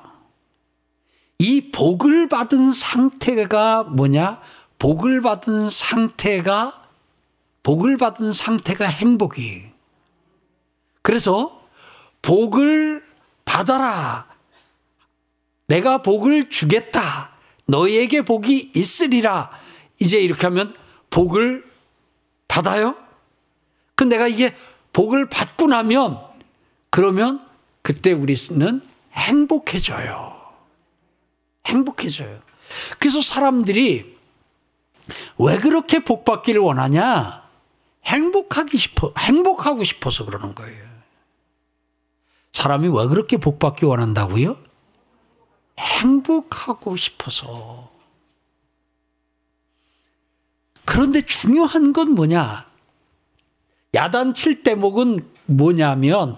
[1.40, 4.42] 이 복을 받은 상태가 뭐냐?
[4.80, 6.84] 복을 받은 상태가
[7.64, 9.64] 복을 받은 상태가 행복이.
[11.02, 11.62] 그래서
[12.22, 13.04] 복을
[13.44, 14.28] 받아라.
[15.68, 17.32] 내가 복을 주겠다.
[17.66, 19.52] 너에게 복이 있으리라.
[20.00, 20.76] 이제 이렇게 하면
[21.10, 21.66] 복을
[22.48, 22.96] 받아요?
[23.96, 24.56] 그 내가 이게
[24.94, 26.20] 복을 받고 나면
[26.90, 27.46] 그러면
[27.82, 28.82] 그때 우리는
[29.14, 30.36] 행복해져요.
[31.66, 32.40] 행복해져요.
[33.00, 34.18] 그래서 사람들이
[35.38, 37.48] 왜 그렇게 복 받기를 원하냐?
[38.06, 40.88] 행복하기 싶어, 행복하고 싶어서 그러는 거예요.
[42.54, 44.58] 사람이 왜 그렇게 복 받기 원한다고요?
[45.78, 47.97] 행복하고 싶어서.
[50.88, 52.66] 그런데 중요한 건 뭐냐?
[53.94, 56.38] 야단 칠 대목은 뭐냐면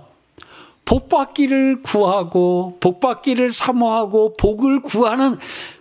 [0.85, 5.37] 복받기를 구하고 복받기를 사모하고 복을 구하는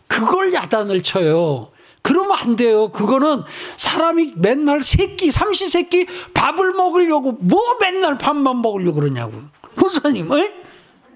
[0.06, 1.70] 그걸 야단을 쳐요.
[2.02, 2.90] 그러면 안 돼요.
[2.90, 3.42] 그거는
[3.78, 9.40] 사람이 맨날 새끼, 삼시세끼 밥을 먹으려고 뭐 맨날 밥만 먹으려고 그러냐고.
[9.76, 10.52] 목사님, 에?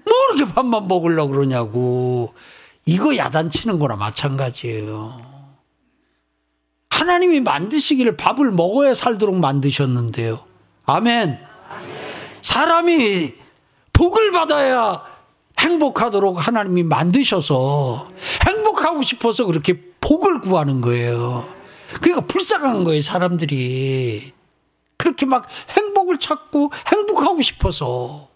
[0.05, 2.33] 뭐 이렇게 밥만 먹으려고 그러냐고.
[2.87, 5.32] 이거 야단치는 거나 마찬가지예요.
[6.93, 10.45] 하나님이 만드시기를 밥을 먹어야 살도록 만드셨는데요.
[10.85, 11.39] 아멘.
[12.43, 13.33] 사람이
[13.93, 15.03] 복을 받아야
[15.59, 18.11] 행복하도록 하나님이 만드셔서
[18.47, 21.49] 행복하고 싶어서 그렇게 복을 구하는 거예요.
[21.99, 24.31] 그러니까 불쌍한 거예요, 사람들이.
[24.97, 28.29] 그렇게 막 행복을 찾고 행복하고 싶어서.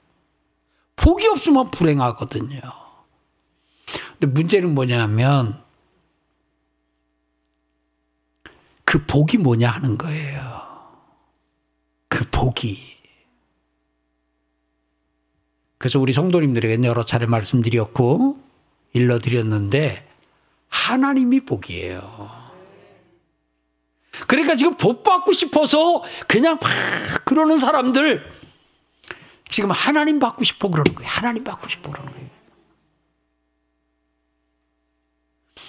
[0.95, 2.59] 복이 없으면 불행하거든요.
[4.19, 5.61] 근데 문제는 뭐냐면
[8.97, 10.57] 그 복이 뭐냐 하는 거예요.
[12.07, 12.97] 그 복이.
[15.77, 18.41] 그래서 우리 성도님들에게 여러 차례 말씀드렸고
[18.93, 20.07] 일러드렸는데
[20.69, 22.31] 하나님이 복이에요.
[24.27, 26.71] 그러니까 지금 복 받고 싶어서 그냥 막
[27.23, 28.25] 그러는 사람들
[29.47, 31.07] 지금 하나님 받고 싶어 그러는 거예요.
[31.07, 32.27] 하나님 받고 싶어 그러는 거예요.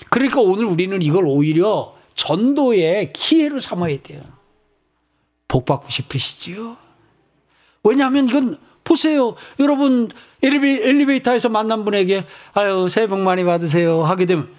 [0.09, 4.21] 그러니까 오늘 우리는 이걸 오히려 전도의 기회를 삼아야 돼요.
[5.47, 6.77] 복 받고 싶으시지요?
[7.85, 9.37] 왜냐하면 이건 보세요.
[9.61, 10.11] 여러분
[10.43, 14.53] 엘리베, 이터에서 만난 분에게 아유 새해 복 많이 받으세요 하게 되면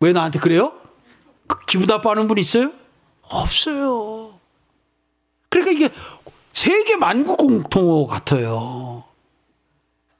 [0.00, 0.72] 왜 나한테 그래요?
[1.46, 2.72] 그 기분 나빠하는 분 있어요?
[3.22, 4.38] 없어요.
[5.48, 5.94] 그러니까 이게
[6.52, 9.04] 세계 만국 공통어 같아요.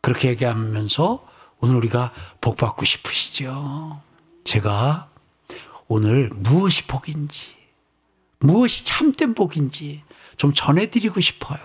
[0.00, 1.26] 그렇게 얘기하면서
[1.60, 4.00] 오늘 우리가 복 받고 싶으시죠?
[4.44, 5.11] 제가
[5.94, 7.54] 오늘 무엇이 복인지,
[8.38, 10.02] 무엇이 참된 복인지
[10.38, 11.58] 좀 전해드리고 싶어요.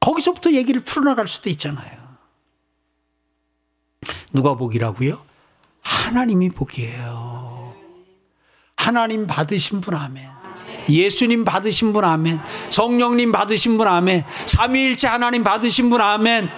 [0.00, 1.98] 거기서부터 얘기를 풀어나갈 수도 있잖아요.
[4.32, 5.22] 누가 복이라고요?
[5.82, 7.74] 하나님이 복이에요.
[8.76, 10.26] 하나님 받으신 분 아멘.
[10.88, 12.40] 예수님 받으신 분 아멘.
[12.70, 14.24] 성령님 받으신 분 아멘.
[14.46, 16.48] 삼위일체 하나님 받으신 분 아멘.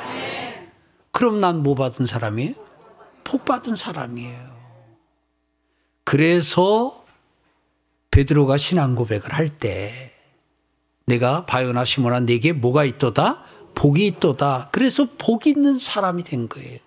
[1.11, 2.55] 그럼 난 뭐 받은 사람이에요?
[3.25, 4.60] 복 받은 사람이에요.
[6.11, 7.05] 그래서
[8.11, 10.11] 베드로가 신앙 고백을 할 때
[11.07, 13.45] 내가 바요나 시모나 내게 뭐가 있도다?
[13.77, 14.71] 복이 있도다.
[14.73, 16.81] 그래서 복 있는 사람이 된 거예요.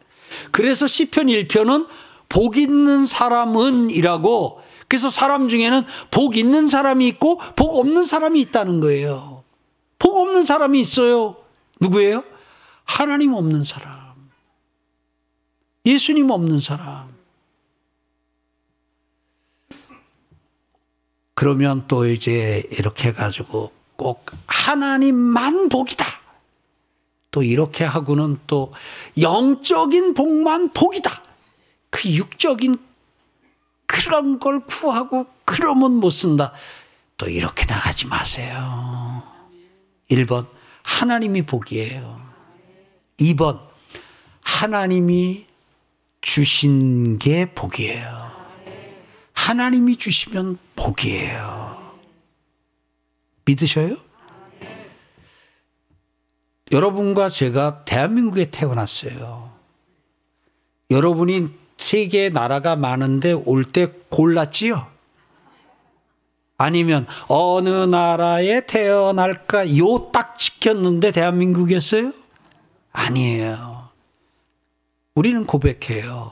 [0.51, 1.87] 그래서 시편 1편은
[2.27, 9.45] 복 있는 사람은이라고 그래서 사람 중에는 복 있는 사람이 있고 복 없는 사람이 있다는 거예요.
[9.99, 11.37] 복 없는 사람이 있어요.
[11.79, 12.25] 누구예요?
[12.83, 14.29] 하나님 없는 사람.
[15.85, 17.22] 예수님 없는 사람.
[21.43, 26.05] 그러면 또 이제 이렇게 해가지고 꼭 하나님만 복이다.
[27.31, 28.71] 또 이렇게 하고는 또
[29.19, 31.21] 영적인 복만 복이다.
[31.89, 32.77] 그 육적인
[33.87, 36.53] 그런 걸 구하고 그러면 못 쓴다.
[37.17, 39.21] 또 이렇게 나가지 마세요.
[40.09, 40.47] 1번,
[40.83, 42.21] 하나님이 복이에요.
[43.19, 43.59] 2번,
[44.45, 45.45] 하나님이
[46.21, 48.31] 주신 게 복이에요.
[49.33, 51.93] 하나님이 주시면 복이에요.
[53.45, 53.97] 믿으셔요?
[56.71, 59.51] 여러분과 제가 대한민국에 태어났어요.
[60.91, 64.87] 여러분이 세계의 나라가 많은데 올 때 골랐지요?
[66.57, 72.13] 아니면 어느 나라에 태어날까 요 딱 지켰는데 대한민국이었어요?
[72.91, 73.89] 아니에요.
[75.15, 76.31] 우리는 고백해요.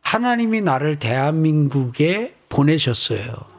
[0.00, 3.49] 하나님이 나를 대한민국에 보내셨어요.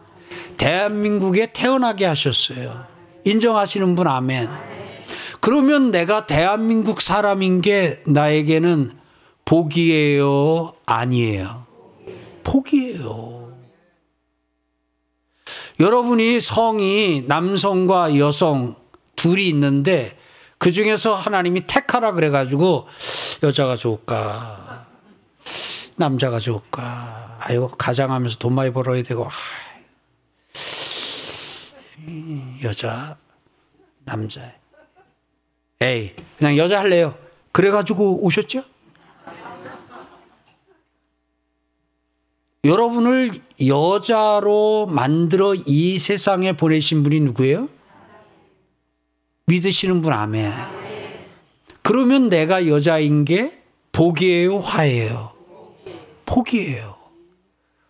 [0.58, 2.86] 대한민국에 태어나게 하셨어요.
[3.26, 4.50] 인정하시는 분 아멘.
[5.40, 8.98] 그러면 내가 대한민국 사람인 게 나에게는
[9.46, 10.74] 복이에요?
[10.86, 11.66] 아니에요?
[12.44, 13.52] 복이에요.
[15.80, 18.76] 여러분이 성이 남성과 여성
[19.16, 20.18] 둘이 있는데
[20.58, 22.88] 그 중에서 하나님이 택하라 그래가지고
[23.42, 24.86] 여자가 좋을까?
[25.96, 27.38] 남자가 좋을까?
[27.40, 29.30] 아이고, 가장하면서 돈 많이 벌어야 되고, 아,
[32.64, 33.18] 여자,
[34.06, 34.54] 남자.
[35.82, 37.18] 에이, 그냥 여자 할래요.
[37.52, 38.64] 그래가지고 오셨죠?
[42.64, 43.32] 여러분을
[43.66, 47.70] 여자로 만들어 이 세상에 보내신 분이 누구예요?
[49.48, 50.52] 믿으시는 분 아멘.
[51.82, 53.60] 그러면 내가 여자인 게
[53.92, 55.34] 복이에요, 화예요?
[56.26, 56.96] 복이에요.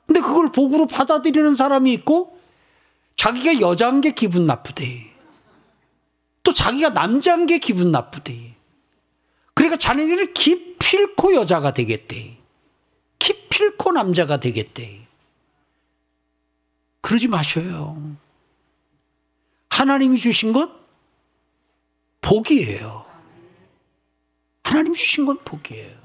[0.07, 2.37] 근데 그걸 복으로 받아들이는 사람이 있고
[3.21, 5.13] 자기가 여자인 게 기분 나쁘대.
[6.41, 8.55] 또 자기가 남자인 게 기분 나쁘대.
[9.53, 12.39] 그러니까 자네들이 기필코 여자가 되겠대.
[13.19, 15.07] 기필코 남자가 되겠대.
[17.01, 18.17] 그러지 마셔요.
[19.69, 20.71] 하나님이 주신 것
[22.21, 23.05] 복이에요.
[24.63, 25.95] 하나님 주신 건 복이에요.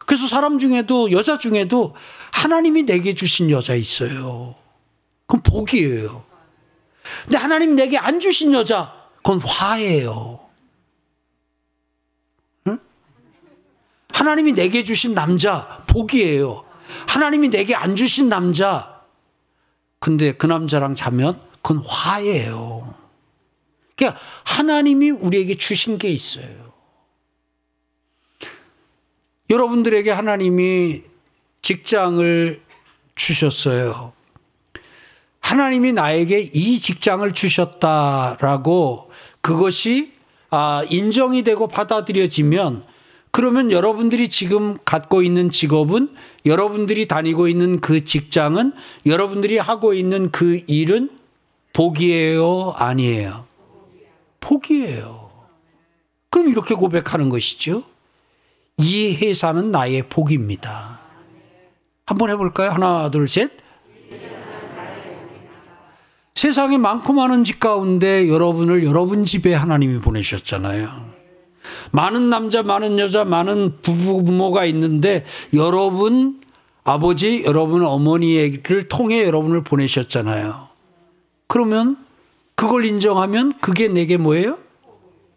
[0.00, 1.96] 그래서 사람 중에도 여자 중에도
[2.34, 4.65] 하나님이 내게 주신 여자 있어요.
[5.26, 6.24] 그건 복이에요.
[7.24, 10.40] 근데 하나님 내게 안 주신 여자 그건 화예요.
[12.68, 12.78] 응?
[14.10, 16.64] 하나님이 내게 주신 남자 복이에요.
[17.08, 19.02] 하나님이 내게 안 주신 남자
[19.98, 22.94] 근데 그 남자랑 자면 그건 화예요.
[23.96, 26.72] 그러니까 하나님이 우리에게 주신 게 있어요.
[29.48, 31.02] 여러분들에게 하나님이
[31.62, 32.62] 직장을
[33.14, 34.12] 주셨어요.
[35.46, 40.12] 하나님이 나에게 이 직장을 주셨다라고 그것이
[40.50, 42.82] 아, 인정이 되고 받아들여지면
[43.30, 46.16] 그러면 여러분들이 지금 갖고 있는 직업은
[46.46, 48.72] 여러분들이 다니고 있는 그 직장은
[49.06, 51.10] 여러분들이 하고 있는 그 일은
[51.74, 52.72] 복이에요?
[52.76, 53.44] 아니에요?
[54.40, 55.30] 복이에요.
[56.28, 57.84] 그럼 이렇게 고백하는 것이죠.
[58.78, 60.98] 이 회사는 나의 복입니다.
[62.04, 62.70] 한번 해볼까요?
[62.70, 63.65] 하나, 둘, 셋.
[66.36, 71.16] 세상에 많고 많은 집 가운데 여러분을 여러분 집에 하나님이 보내셨잖아요.
[71.92, 75.24] 많은 남자, 많은 여자, 많은 부부, 부모가 있는데
[75.54, 76.42] 여러분
[76.84, 80.68] 아버지, 여러분 어머니를 통해 여러분을 보내셨잖아요.
[81.48, 81.96] 그러면
[82.54, 84.58] 그걸 인정하면 그게 내게 뭐예요?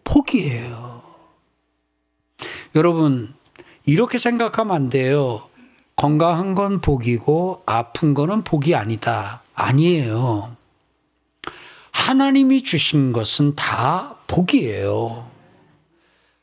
[0.04, 1.02] 복이에요.
[2.76, 3.34] 여러분,
[3.86, 5.44] 이렇게 생각하면 안 돼요.
[5.96, 9.44] 건강한 건 복이고 아픈 거는 복이 아니다.
[9.54, 10.59] 아니에요.
[12.00, 15.30] 하나님이 주신 것은 다 복이에요.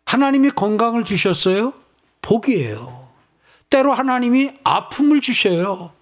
[0.04, 1.72] 하나님이 건강을 주셨어요?
[2.22, 3.08] 복이에요.
[3.70, 5.92] 때로 하나님이 아픔을 주셔요.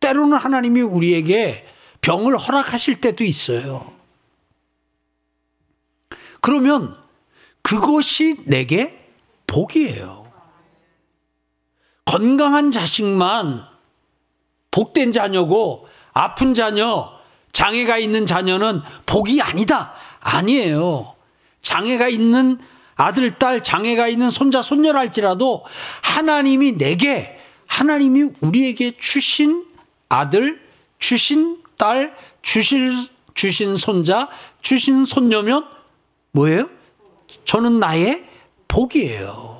[0.00, 1.66] 때로는 하나님이 우리에게
[2.00, 3.92] 병을 허락하실 때도 있어요.
[6.40, 6.96] 그러면
[7.62, 8.98] 그것이 내게
[9.46, 10.32] 복이에요.
[12.04, 13.64] 건강한 자식만
[14.70, 17.15] 복된 자녀고 아픈 자녀,
[17.56, 19.94] 장애가 있는 자녀는 복이 아니다.
[20.20, 21.14] 아니에요.
[21.62, 22.58] 장애가 있는
[22.96, 25.64] 아들, 딸, 장애가 있는 손자, 손녀랄지라도
[26.02, 29.64] 하나님이 내게, 하나님이 우리에게 주신
[30.10, 30.60] 아들,
[30.98, 34.28] 주신 딸, 주신, 주신 손자,
[34.60, 35.66] 주신 손녀면
[36.32, 36.68] 뭐예요?
[37.46, 38.26] 저는 나의
[38.68, 39.56] 복이에요.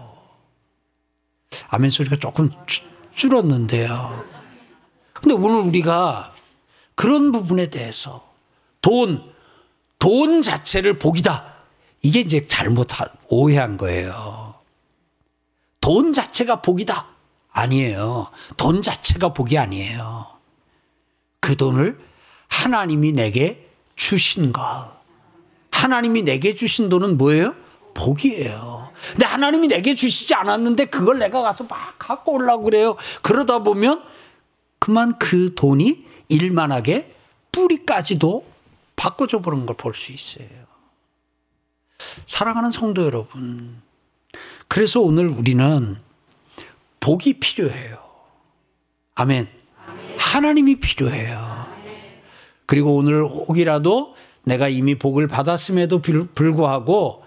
[1.69, 2.51] 아멘 소리가 조금
[3.15, 4.23] 줄었는데요.
[5.15, 6.36] 근데 오늘 우리가
[6.97, 8.29] 그런 부분에 대해서
[8.81, 9.23] 돈,
[9.99, 11.55] 돈 자체를 복이다.
[12.03, 12.89] 이게 이제 잘못
[13.29, 14.55] 오해한 거예요.
[15.81, 17.07] 돈 자체가 복이다.
[17.53, 18.29] 아니에요.
[18.57, 20.27] 돈 자체가 복이 아니에요.
[21.41, 21.99] 그 돈을
[22.49, 24.91] 하나님이 내게 주신 것.
[25.71, 27.55] 하나님이 내게 주신 돈은 뭐예요?
[27.95, 28.91] 복이에요.
[29.13, 32.97] 근데 하나님이 내게 주시지 않았는데 그걸 내가 가서 막 갖고 오려고 그래요.
[33.23, 34.03] 그러다 보면
[34.79, 37.15] 그만 그 돈이 일만하게
[37.53, 38.45] 뿌리까지도
[38.97, 40.49] 바꿔줘 보는 걸 볼 수 있어요.
[42.27, 43.81] 사랑하는 성도 여러분.
[44.69, 45.97] 그래서 오늘 우리는
[47.01, 47.99] 복이 필요해요.
[49.15, 49.49] 아멘.
[50.19, 51.67] 하나님이 필요해요.
[52.67, 57.25] 그리고 오늘 혹이라도 내가 이미 복을 받았음에도 불구하고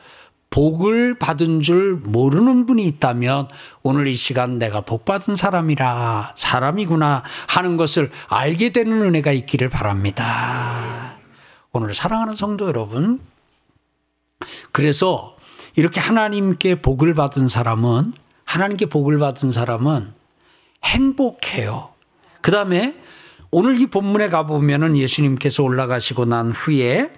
[0.50, 3.48] 복을 받은 줄 모르는 분이 있다면
[3.84, 11.18] 오늘 이 시간 내가 복 받은 사람이라 사람이구나 하는 것을 알게 되는 은혜가 있기를 바랍니다.
[11.72, 13.20] 오늘 사랑하는 성도 여러분.
[14.72, 15.36] 그래서
[15.76, 20.14] 이렇게 하나님께 복을 받은 사람은 하나님께 복을 받은 사람은
[20.84, 21.90] 행복해요.
[22.42, 22.96] 그 다음에
[23.52, 27.12] 오늘 이 본문에 가보면은 예수님께서 올라가시고 난 후에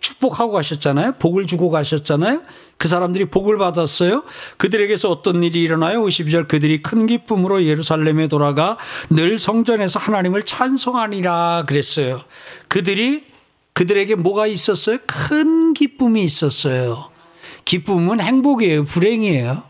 [0.00, 1.14] 축복하고 가셨잖아요.
[1.18, 2.42] 복을 주고 가셨잖아요.
[2.76, 4.24] 그 사람들이 복을 받았어요.
[4.56, 6.04] 그들에게서 어떤 일이 일어나요?
[6.04, 8.78] 52절 그들이 큰 기쁨으로 예루살렘에 돌아가
[9.10, 12.22] 늘 성전에서 하나님을 찬송하니라 그랬어요.
[12.68, 13.24] 그들이
[13.72, 14.98] 그들에게 뭐가 있었어요?
[15.06, 17.10] 큰 기쁨이 있었어요.
[17.64, 18.84] 기쁨은 행복이에요.
[18.84, 19.62] 불행이에요.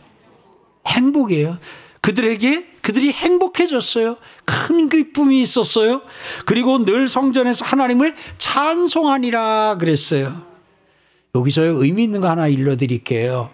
[0.87, 1.59] 행복이에요.
[2.01, 4.16] 그들에게 그들이 행복해졌어요.
[4.47, 6.01] 큰 기쁨이 있었어요.
[6.47, 10.41] 그리고 늘 성전에서 하나님을 찬송하니라 그랬어요.
[11.34, 13.51] 여기서 의미 있는 거 하나 일러드릴게요.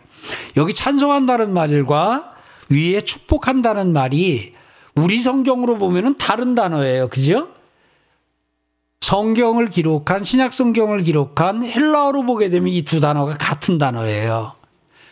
[0.56, 2.32] 여기 찬송한다는 말과
[2.70, 4.54] 위에 축복한다는 말이
[4.94, 7.08] 우리 성경으로 보면은 다른 단어예요.
[7.08, 7.48] 그죠?
[9.00, 14.52] 성경을 기록한 신약 성경을 기록한 헬라어로 보게 되면 이 두 단어가 같은 단어예요.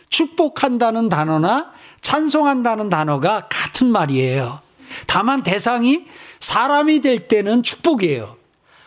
[0.09, 1.73] 축복한다는 단어나
[2.03, 4.61] 찬송한다는 단어가 같은 말이에요.
[5.07, 6.05] 다만 대상이
[6.39, 8.37] 사람이 될 때는 축복이에요.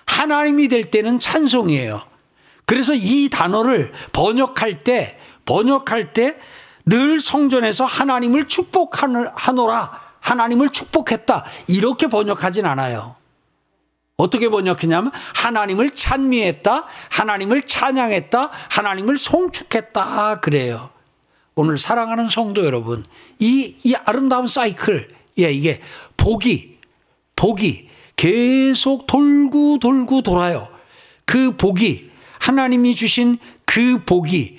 [0.07, 2.03] 하나님이 될 때는 찬송이에요.
[2.65, 6.37] 그래서 이 단어를 번역할 때 번역할 때
[6.87, 13.17] 늘 성전에서 하나님을 축복하노라 하나님을 축복했다 이렇게 번역하진 않아요.
[14.17, 20.91] 어떻게 번역했냐면 하나님을 찬미했다, 하나님을 찬양했다, 하나님을 송축했다 그래요.
[21.59, 23.03] 오늘 사랑하는 성도 여러분,
[23.39, 25.81] 이, 이 아름다운 사이클, 예, 이게
[26.19, 26.77] 복이,
[27.35, 30.69] 복이 계속 돌고 돌고 돌아요.
[31.25, 34.59] 그 복이, 하나님이 주신 그 복이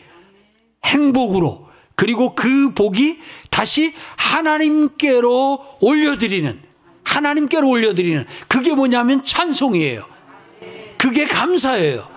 [0.85, 3.19] 행복으로, 그리고 그 복이
[3.51, 6.61] 다시 하나님께로 올려드리는
[7.03, 10.03] 하나님께로 올려드리는 그게 뭐냐면 찬송이에요.
[10.97, 12.07] 그게 감사예요.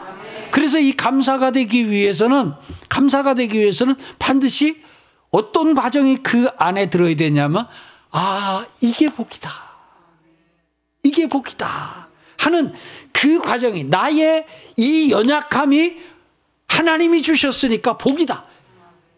[0.50, 2.52] 그래서 이 감사가 되기 위해서는
[2.90, 4.82] 감사가 되기 위해서는 반드시
[5.30, 7.66] 어떤 과정이 그 안에 들어야 되냐면
[8.10, 9.50] 아 이게 복이다.
[11.02, 12.08] 이게 복이다.
[12.38, 12.74] 하는
[13.12, 14.44] 그 과정이 나의
[14.76, 15.96] 이 연약함이
[16.66, 18.44] 하나님이 주셨으니까 복이다.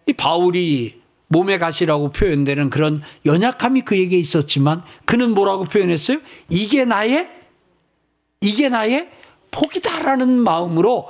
[0.07, 6.19] 이 바울이 몸에 가시라고 표현되는 그런 연약함이 그에게 있었지만 그는 뭐라고 표현했어요?
[6.51, 7.31] 이게 나의
[8.43, 9.09] 이게 나의
[9.51, 11.09] 복이다라는 마음으로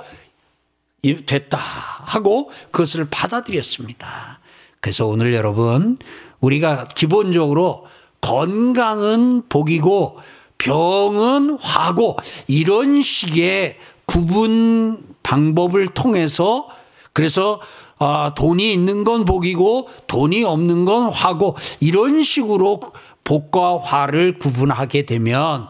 [1.03, 4.39] 됐다 하고 그것을 받아들였습니다.
[4.79, 5.97] 그래서 오늘 여러분
[6.39, 7.85] 우리가 기본적으로
[8.21, 10.19] 건강은 복이고
[10.57, 16.67] 병은 화고 이런 식의 구분 방법을 통해서
[17.11, 17.59] 그래서
[17.99, 22.81] 아, 돈이 있는 건 복이고 돈이 없는 건 화고 이런 식으로
[23.23, 25.67] 복과 화를 구분하게 되면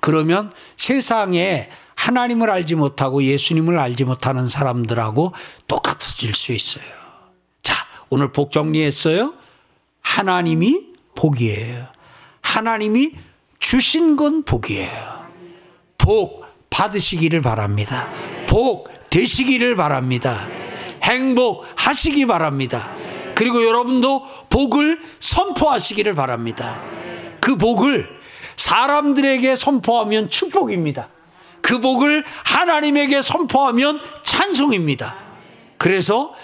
[0.00, 1.68] 그러면 세상에
[2.04, 5.32] 하나님을 알지 못하고 예수님을 알지 못하는 사람들하고
[5.66, 6.84] 똑같아질 수 있어요.
[7.62, 9.32] 자, 오늘 복 정리했어요.
[10.02, 10.82] 하나님이
[11.14, 11.86] 복이에요.
[12.42, 13.12] 하나님이
[13.58, 15.24] 주신 건 복이에요.
[15.96, 18.12] 복 받으시기를 바랍니다.
[18.46, 20.46] 복 되시기를 바랍니다.
[21.02, 22.90] 행복하시기 바랍니다.
[23.34, 26.82] 그리고 여러분도 복을 선포하시기를 바랍니다.
[27.40, 28.10] 그 복을
[28.56, 31.13] 사람들에게 선포하면 축복입니다.
[31.64, 35.16] 그 복을 하나님에게 선포하면 찬송입니다.
[35.78, 36.34] 그래서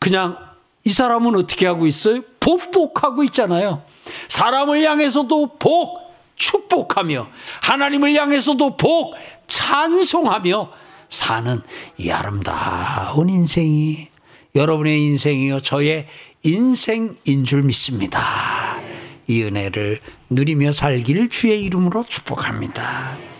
[0.00, 0.36] 그냥
[0.84, 2.22] 이 사람은 어떻게 하고 있어요?
[2.40, 3.84] 복복하고 있잖아요.
[4.28, 6.00] 사람을 향해서도 복,
[6.34, 7.28] 축복하며
[7.62, 9.14] 하나님을 향해서도 복,
[9.46, 10.72] 찬송하며
[11.08, 11.62] 사는
[11.96, 14.08] 이 아름다운 인생이
[14.56, 16.08] 여러분의 인생이요 저의
[16.42, 18.80] 인생인 줄 믿습니다.
[19.28, 20.00] 이 은혜를
[20.30, 23.33] 누리며 살기를 주의 이름으로 축복합니다.